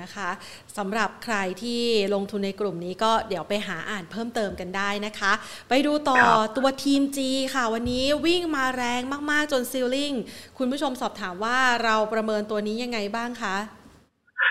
[0.00, 0.30] นะคะ
[0.78, 1.80] สำหรับใครที่
[2.14, 5.32] ลงทุนในกลุ่มนี้ก็เดี๋ยวไปหาอ่านเพิ่มเติมกันได้นะคะ
[5.68, 6.20] ไปดูต่อ
[6.56, 7.18] ตัวทีม G
[7.54, 10.12] ค่ะ วันนี้วิ่งมาแรงมาก ๆ จน ceiling
[10.58, 13.56] คุณผู้ชมสอบถามว่าเราประเมินตัวนี้ยังไงบ้างคะ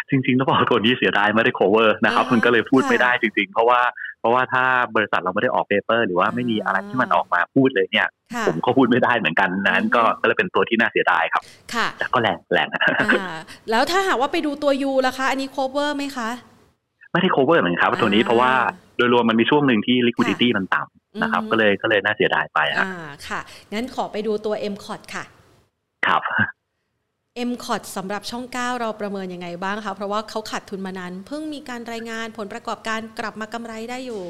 [0.09, 3.80] จริงๆต้องบอกตัวนี้เสียดายไม่ได้ cover นะครับ มันก็เลยพูดไม่ได้จริงๆ เพราะว่า
[4.24, 4.65] เพราะว่าถ้า
[4.95, 8.07] บริษัทเราไม่ได้ออก paper หรือว่าไม่มีอะไรที่มันออกมาพูดเลยเนี่ย
[8.47, 11.43] ผมก็พูดไม่ได้เหมือนกันนั้นก็ก็เลยเป็นตัวที่น่าเสียดายครับ
[11.74, 12.67] ค่ะแต่ก็แรงแรง
[13.71, 16.30] แล้วถ้าหากว่าไปดูตัว U ล่ะคะ อันนี้ cover ไหมคะ
[17.11, 18.51] ไม่ได้ cover เหมือนครับตัวนี้เพราะว่า
[18.97, 22.91] โดยรวมมันมีช่วงหนึ่งที่ liquidity มันต่ำนะครับ ก็เลยก็เลยน่าเสียดายไปอ่า
[23.28, 23.39] ค่ะ
[23.74, 25.24] งั้นขอไปดูตัว M c o t ค่ะ
[26.07, 26.21] ครับ
[27.49, 34.23] m c o t สำหรับช่อง 9 เราประเมินยังไงบ้างคะ เพราะว่าเขาขาดทุนมานาน เพิ่งมีการรายงานผลประกอบการกลับมากำไรได้อยู่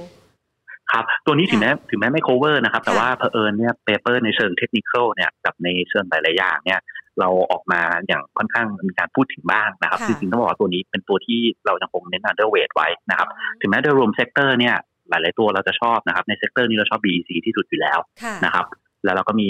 [0.92, 6.80] ครับ ตัวนี้ถึงแม้ถึงแม้ไม่ cover นะครับ แต่ว่าเพอเอิญเนี่ย paper ในเชิงเทคนิคเนี่ยกับในเชิงหลายๆอย่างเนี่ย
[7.20, 13.28] เราออกมาอย่างค่อนข้างมีการพูดถึงบ้างนะครับจริงๆต้องบอกว่าตัวนี้เป็นตัวที่เรายังคงเน้น underweight ไว้นะครับ
[13.62, 14.76] ถึงแม้โดยรวม sector เนี่ย
[15.10, 18.00] หลาย ๆ ตัวเราจะชอบนะครับ ใน sector นี้เราชอบ BEC ที่สุดอยู่แล้ว
[18.46, 18.66] นะครับ
[19.04, 19.48] แล้วเราก็มี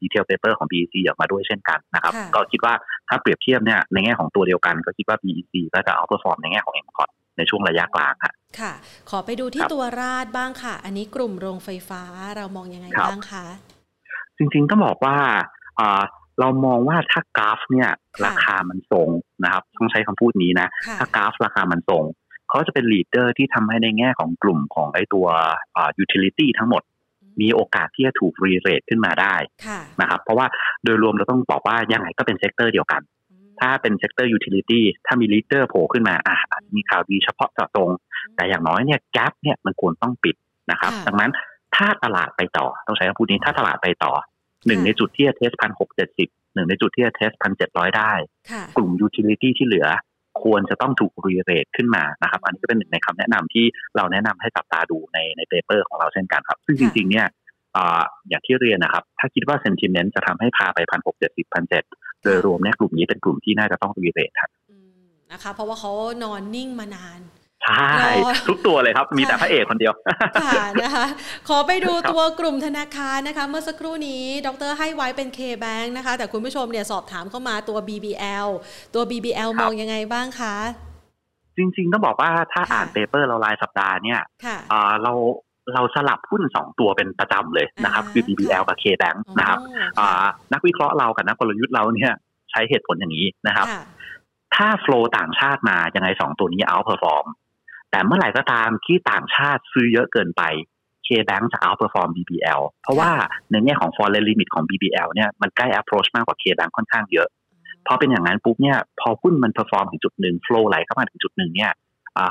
[0.00, 2.74] detail paper ของ BEC ออกมาด้วยเช่นกันนะครับ ก็คิดว่า
[3.08, 8.72] ถ้าเปรียบเทียบเนี่ยในแง่ของตัวเดียวกัน ก็คิดว่า BEC ก็จะ outperform ในแง่ของ m c o t ในช่วงระยะกลางค่ะค่ะ
[9.10, 12.02] ขอไปดูที่ตัว RATCH บ้างค่ะ อันนี้กลุ่มโรงไฟฟ้า
[12.36, 13.44] เรามองยังไงบ้างคะ
[14.38, 15.16] จริงๆต้องบอกว่า
[16.40, 17.90] เรามองว่าถ้า GULF เนี่ย
[18.24, 19.08] ราคามันทรง
[19.44, 20.68] นะครับ ต้องใช้คำพูดนี้นะ
[20.98, 22.04] ถ้า GULF ราคามันทรง
[22.48, 25.26] เขาจะเป็น leader ที่ทำให้ในแง่ของกลุ่มของไอ้ตัว
[25.98, 26.82] utility ทั้งหมด
[27.40, 29.34] มีโอกาสที่จะถูก rerate ขึ้นมาได้
[30.00, 30.46] นะครับเพราะว่า
[30.84, 33.02] โดยรวมเราต้องบอกว่ายังไงก็เป็น sector เดียวกัน
[33.60, 36.36] ถ้าเป็น sector utility ถ้ามี leader โผล่ขึ้นมาอะ
[36.74, 37.90] มีข่าวดีเฉพาะเจาะจง
[38.36, 40.36] แต่อย่างน้อยเนี่ย gap เนี่ยมันควรต้องปิด
[40.70, 41.32] นะครับดังนั้น
[41.76, 44.12] ถ้าตลาดไปต่อต้องใช้คำพูดนี้ถ้าตลาดไปต่อ
[44.66, 48.12] หนึ่งในจุดที่จะ test พันหกเจ็ดสิบหนึ่งในจุดที่จะ test พันเจ็ดร้อยได้
[48.76, 49.88] กลุ่ม utility ที่เหลือ
[50.42, 53.64] ควรจะต้องถูก rerate ขึ้นมานะครับ อันนี้ก็เป็นหนึ่งในคำแนะนำที่
[53.96, 57.26] เราแนะนำให้จับตาดูในใน paper ของเราเช่นกันครับ ซึ่งจริงๆเนี่ย
[58.28, 61.84] อย่างที่เรียนนะครับ ถ้าคิดว่า sentiment จะทำให้พาไปพันหกเจ็ดสิบพันเจ็ด
[62.22, 64.50] โดยรวมเนี่ยกลุ่มนี้เป็นกลุ่มที่น่าจะต้อง rerate ครับ
[65.32, 67.20] นะคะเพราะว่าเขานอนนิ่งมานาน
[67.64, 67.92] ใช่
[68.48, 69.92] ทุกตัวเลยครับมีแต่พระเอกคนเดียว
[70.44, 71.06] ค่ะนะคะ
[71.48, 78.48] ขอไปดูตัวกลุ่มธนาคารนะคะ เมื่อสักครู่นี้ดรให้ไว้เป็น K-Bank นะคะ แต่คุณผู้ชมเนี่ยสอบถามเข้ามาตัว BBL
[78.94, 80.54] ตัว BBL มองยังไงบ้างคะ
[81.56, 84.20] จริงๆต้องบอกว่าถ้าอ่านเปเปอร์เรารายสัปดาห์เนี่ย
[85.02, 85.12] เรา
[85.74, 89.58] เราสลับหุ้นสองตัวเป็นประจำเลยนะครับ คือ BBL กับ K-Bank นะครับ
[90.52, 92.12] นักวิเคราะห์เรากับนักกลยุทธ์เราเนี่ย
[92.50, 93.66] ใช้เหตุผลอย่างนี้นะครับ
[94.56, 97.26] ถ้า flow ต่างชาติมายังไงสองตัวนี้ outperform
[97.90, 100.42] แต่เมื่อไหร่ก็ตามที่ต่างชาติซื้อเยอะเกินไป
[101.06, 103.10] K-Bank จะ outperform BBL เพราะว่า
[103.50, 107.28] ในแง่ของ foreign limit ของ BBL เนี่ยมันใกล้ approach มากกว่า K-Bank ค่อนข้างเยอะ
[107.86, 111.72] พอเป็นอย่างนั้นปุ๊บเนี่ยพอหุ้นมัน perform ถึงจุดหนึ่ง flow ไหลเข้ามาถึงจุดหนึ่งเนี่ย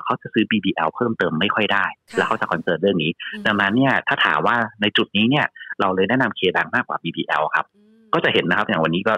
[0.04, 1.86] เขาจะซื้อ BBL เพิ่มเติมไม่ค่อยได้
[2.16, 3.12] แล้วเขาจะ concern เรื่องนี้
[3.46, 5.46] ดังนั้นเนี่ยถ้าถามว่าในจุดนี้เนี่ย
[5.80, 7.66] เราเลยแนะนำ K-Bank มากกว่า BBL ครับ
[8.14, 9.14] ก็จะเห็นนะครับ อย่างวันนี้ก็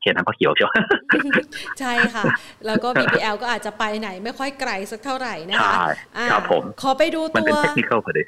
[0.00, 0.70] K-Bank ก็เขียวเชียว
[1.80, 2.24] ใช่ค่ะ
[2.66, 5.74] แล้วก็ BBL ก็อาจจะไปไหนไม่ค่อยไกลสักเท่าไหร่นะคะ
[6.32, 8.22] ครับผมขอไปดูตัวเทคนิคพอดี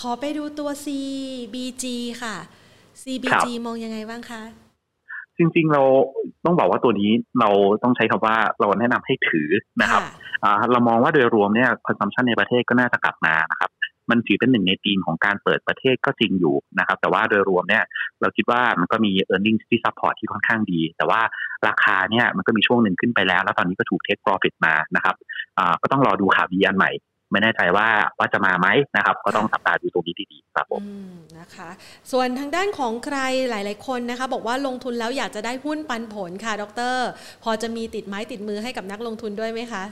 [0.00, 1.84] ขอไปดูตัว CBG
[2.22, 2.36] ค่ะ
[3.02, 4.42] CBG มองยังไงบ้างคะ
[5.38, 5.82] จริงๆ เรา
[6.44, 7.10] ต้องบอกว่าตัวนี้
[7.40, 7.50] เรา
[7.82, 9.48] ต้องใช้คำว่าเราแนะนำให้ถือ
[9.82, 10.02] นะครับ
[10.72, 13.70] เรามองว่าโดยรวมเนี่ย consumption ในประเทศก็น่าจะกลับมานะครับ
[14.10, 17.84] มันถือเป็นหนึ่งในธีมของการเปิดประเทศก็จริงอยู่นะครับ แต่ว่าโดยรวมเนี่ย
[18.20, 21.20] เราคิดว่ามันก็มี e a r n i n g ที่ support ที่ค่อนข้างดี แต่ว่า
[21.66, 25.14] ราคาเนี่ยมันก็มีช่วงหนึ่งขึ้นไปแล้ว แล้วตอนนี้ก็ถูก take profit มานะครับ
[25.82, 26.92] ก็ต้องรอดูข่าวดีอันใหม่
[27.32, 27.88] ไม่แน่ใจว่า
[28.18, 30.82] ว่าจะมาไหมนะครับ ก็ต้องจับตาดูตรงนี้ดีๆครับผม
[31.38, 31.70] นะคะ
[32.12, 33.18] ส่วนทางด้านของใคร
[33.50, 36.96] หลาย ๆ คนนะคะ บอกว่าลงทุนแล้วอยากจะได้หุ้นปันผลค่ะดร
[37.44, 39.84] พอจะมีติดไม้ติดมือให้กับนักลงทุนด้วยไหมคะ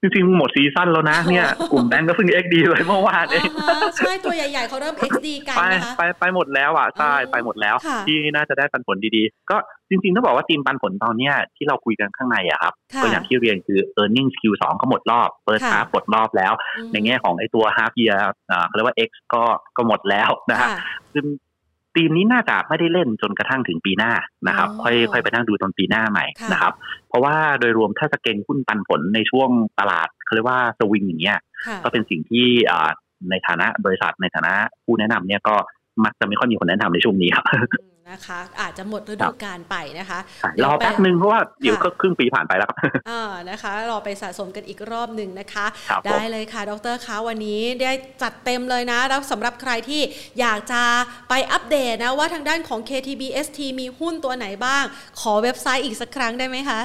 [0.00, 3.48] จริงๆหมดซีซั่นแล้วนะเนี่ย กลุ่มแบงก์ก็เพิ่ง XD เลยเมื่อวานเอง
[3.96, 7.76] ใช่ตัวใหญ่ๆเขาเริ่ม XD กันนะคะไปไปหมดแล้วอะใช่ไปหมดแล้ว
[8.06, 9.56] ที่น่าจะได้ปันผลดีๆ ก็
[9.90, 12.72] จริงๆต้องบอกว่าทีมปันผลตอนเนี้ยที่เราคุยกันข้างในอะครับ
[13.02, 16.52] ก็อย่างที่เรียนคือ e a r n i n g Q2 ก็หมดรอบเปิด half หมดรอบแล้ว
[16.92, 18.18] ในแง่ของไอ้ตัว half year
[18.66, 19.42] เขาเรียกว่า X ก็
[19.76, 20.68] ก็หมดแล้วนะฮะ
[21.94, 24.12] ทีมนี้น่าจะไม่ได้เล่นจนกระทั่งถึงปีหน้า
[24.48, 26.72] นะครับ ค่อยค่อยไปนั่งดูตอนปีหน้าใหม่นะครับ
[27.08, 31.38] เพราะว่าโดยรวมถ้าสเก็งหุ้นปันผลในช่วงตลาดเขาเรียกว่าสวิงอย่างเงี้ย
[31.84, 32.46] ก็เป็นสิ่งที่
[33.30, 35.56] ในฐานะบริษัทในฐานะผู้แนะนำเนี่ยก็
[36.04, 37.44] มักจะไม่ค่อยมีคนแนะนำในช่วงนี้ครับ
[38.10, 40.18] นะคะ อาจจะหมดฤดูกาลไปนะคะ
[40.64, 42.78] รอแป๊บนึงเพราะว่าเดี๋ยวก็ครึ่งปีผ่านไปแล้วครับ
[43.10, 45.66] อ่านะคะรอไปสะสมกันอีกรอบหนึ่งนะคะ
[46.06, 47.92] ได้เลยค่ะ ดรคะวันนี้ได้
[48.22, 50.02] จัดเต็มเลยนะ แล้วสำหรับใครที่
[50.40, 50.82] อยากจะ
[51.28, 54.84] ไปอัปเดตนะว่าทางด้านของ KTBST มีหุ้นตัวไหนบ้าง
[55.20, 56.80] ขอเว็บไซต์อีกสักครั้งได้ไหมคะ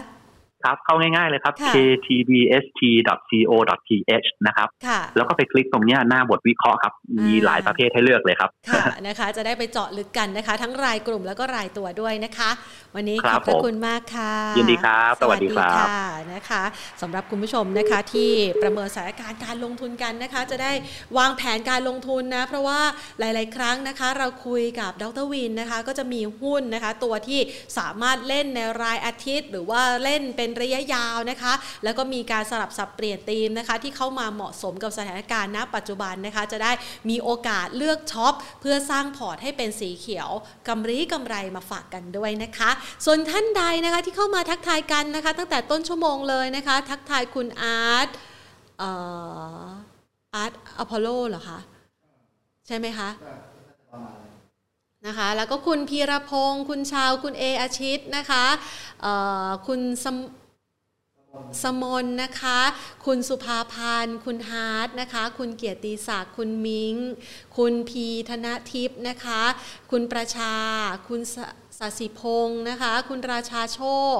[0.63, 4.67] ครับเข้าง่ายๆเลยครับ ktbst.co.th นะครับ
[5.15, 6.93] แล้วก็ไปคลิกตรงนี้หน้าบทวิเคราะห์ครับ
[7.25, 12.49] มีหลายประเภทให้เลือกเลยครับ ค่ะนะคะ จะได้ไปเจาะลึกกันนะคะ ทั้งรายกลุ่มแล้วก็รายตัวด้วยนะคะ
[12.95, 15.85] วันนี้ขอบพระคุณมากค่ะ ยินดีครับ สวัสดีครับ
[16.33, 16.63] นะคะ
[17.01, 18.31] สำหรับคุณผู้ชมนะคะที่
[18.61, 20.71] ประเมินสถานการณ์การลงทุนกันนะคะ จะได้
[21.17, 22.79] วางแผนการลงทุนนะ เพราะว่า
[23.19, 27.39] หลาย ๆ ครั้งนะคะ เราคุยกับดรวินนะคะ ก็จะมีหุ้นนะคะ ตัวที่
[27.77, 36.71] สามารถเล่นในรายอาทิตย์ หรือว่าเล่นเป็นระยะยาวนะคะ แล้วก็มีการสลับสับเปลี่ยนธีมนะคะ ที่เข้ามาเหมาะสมกับสถานการณ์ณปัจจุบันนะคะ จะได้
[37.09, 40.29] มีโอกาสเลือกช็อป เพื่อสร้างพอร์ตให้เป็นสีเขียว
[40.67, 42.69] กำไรกำไรมาฝากกันด้วยนะคะ
[43.05, 48.07] ส่วนท่านใดนะคะที่เข้ามาทักทายกันนะคะ ตั้งแต่ต้นชั่วโมงเลยนะคะ ทักทายคุณอาร์ต
[48.81, 51.59] อาร์ตอพอลโลเหรอคะ
[52.67, 53.09] ใช่ไหมคะ
[55.07, 58.45] นะคะแล้วก็คุณพีรพงศ์คุณชาวคุณเออาชิตนะคะ
[59.67, 60.05] คุณส
[61.63, 62.59] สมนนะคะ
[63.05, 66.95] คุณสุภาพันธ์ คุณฮาร์ดนะคะ คุณเกียรติศักดิ์ คุณมิง
[67.57, 69.43] คุณพีธนทิพย์นะคะ
[69.91, 70.55] คุณประชา
[71.07, 71.21] คุณ
[71.79, 73.81] สสิพงศ์นะคะ คุณราชาโช
[74.15, 74.17] ค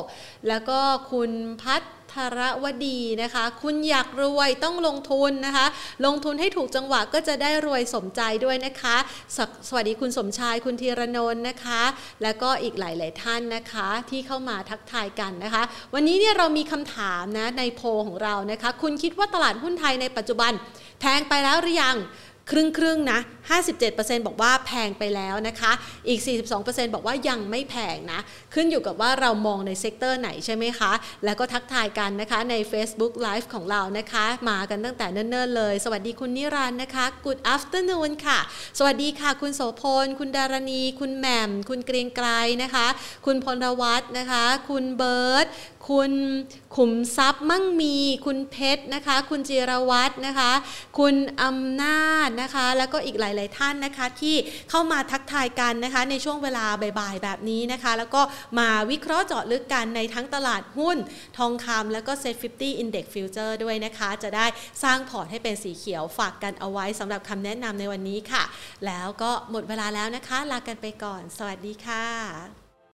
[0.48, 0.80] แล้วก็
[1.12, 1.32] คุณ
[1.64, 1.82] พัฒ
[2.14, 5.66] ธรวดีนะคะ คุณอยากรวยต้องลงทุนนะคะ
[6.06, 8.96] ลงทุนให้ถูกจังหวะก็จะได้รวยสมใจด้วยนะคะ
[9.38, 11.82] สสวัสดีคุณสมชายคุณธีรนนท์นะคะ
[12.24, 20.52] แล้วก็อีกหลาย ๆ ท่านนะคะที่เข้ามาทักทายกันนะคะ วันนี้เนี่ยเรามีคำถามนะในโพลของเรานะคะ คุณคิดว่าตลาดหุ้นไทยในปัจจุบัน
[21.00, 21.98] แพงไปแล้วหรือยัง
[22.54, 23.20] ครึ่งครึ่งนะ
[23.70, 25.72] 57%บอกว่าแพงไปแล้วนะคะ
[26.08, 26.20] อีก
[26.58, 28.20] 42%บอกว่ายังไม่แพงนะ
[28.54, 30.92] ขึ้นอยู่กับว่าเรามองใน sector ไหนใช่ไหมคะ
[31.26, 38.40] แล้วก็ทักทายกันนะคะใน Facebook Live ของเรานะคะ มากันตั้งแต่เนิ่นๆเลย สวัสดีคุณนิรันด์นะคะ Good afternoon ค่ะ
[38.78, 42.28] สวัสดีค่ะ คุณโสพล คุณดารณี คุณแหม่ม คุณเกรียงไกร
[42.64, 42.88] นะคะ
[43.26, 45.48] คุณพลวัฒน์นะคะ คุณเบิร์ต
[45.90, 46.14] คุณ
[46.76, 47.96] ขุมทรัพย์มั่งมี
[48.26, 50.52] คุณเพชรนะคะ คุณจิรวัตรนะคะ
[51.00, 54.36] คุณอำนาจนะคะ แล้วก็อีกหลาย ๆ ท่านนะคะที่
[54.70, 56.66] เข้ามาทักทายกันนะคะ ในช่วงเวลา
[57.00, 58.22] บ่าย ๆ แบบนี้นะคะ แล้วก็
[58.60, 60.98] มาวิเคราะห์เจาะลึกกันในทั้งตลาดหุ้น
[61.38, 64.46] ทองคำแล้วก็ Set 50 Index Future ด้วยนะคะ จะได้
[64.84, 68.44] สร้างพอร์ตให้เป็นสีเขียวฝากกันเอาไว้สำหรับคำแนะนำในวันนี้ค่ะ
[68.86, 72.59] แล้วก็หมดเวลาแล้วนะคะ ลากันไปก่อน สวัสดีค่ะ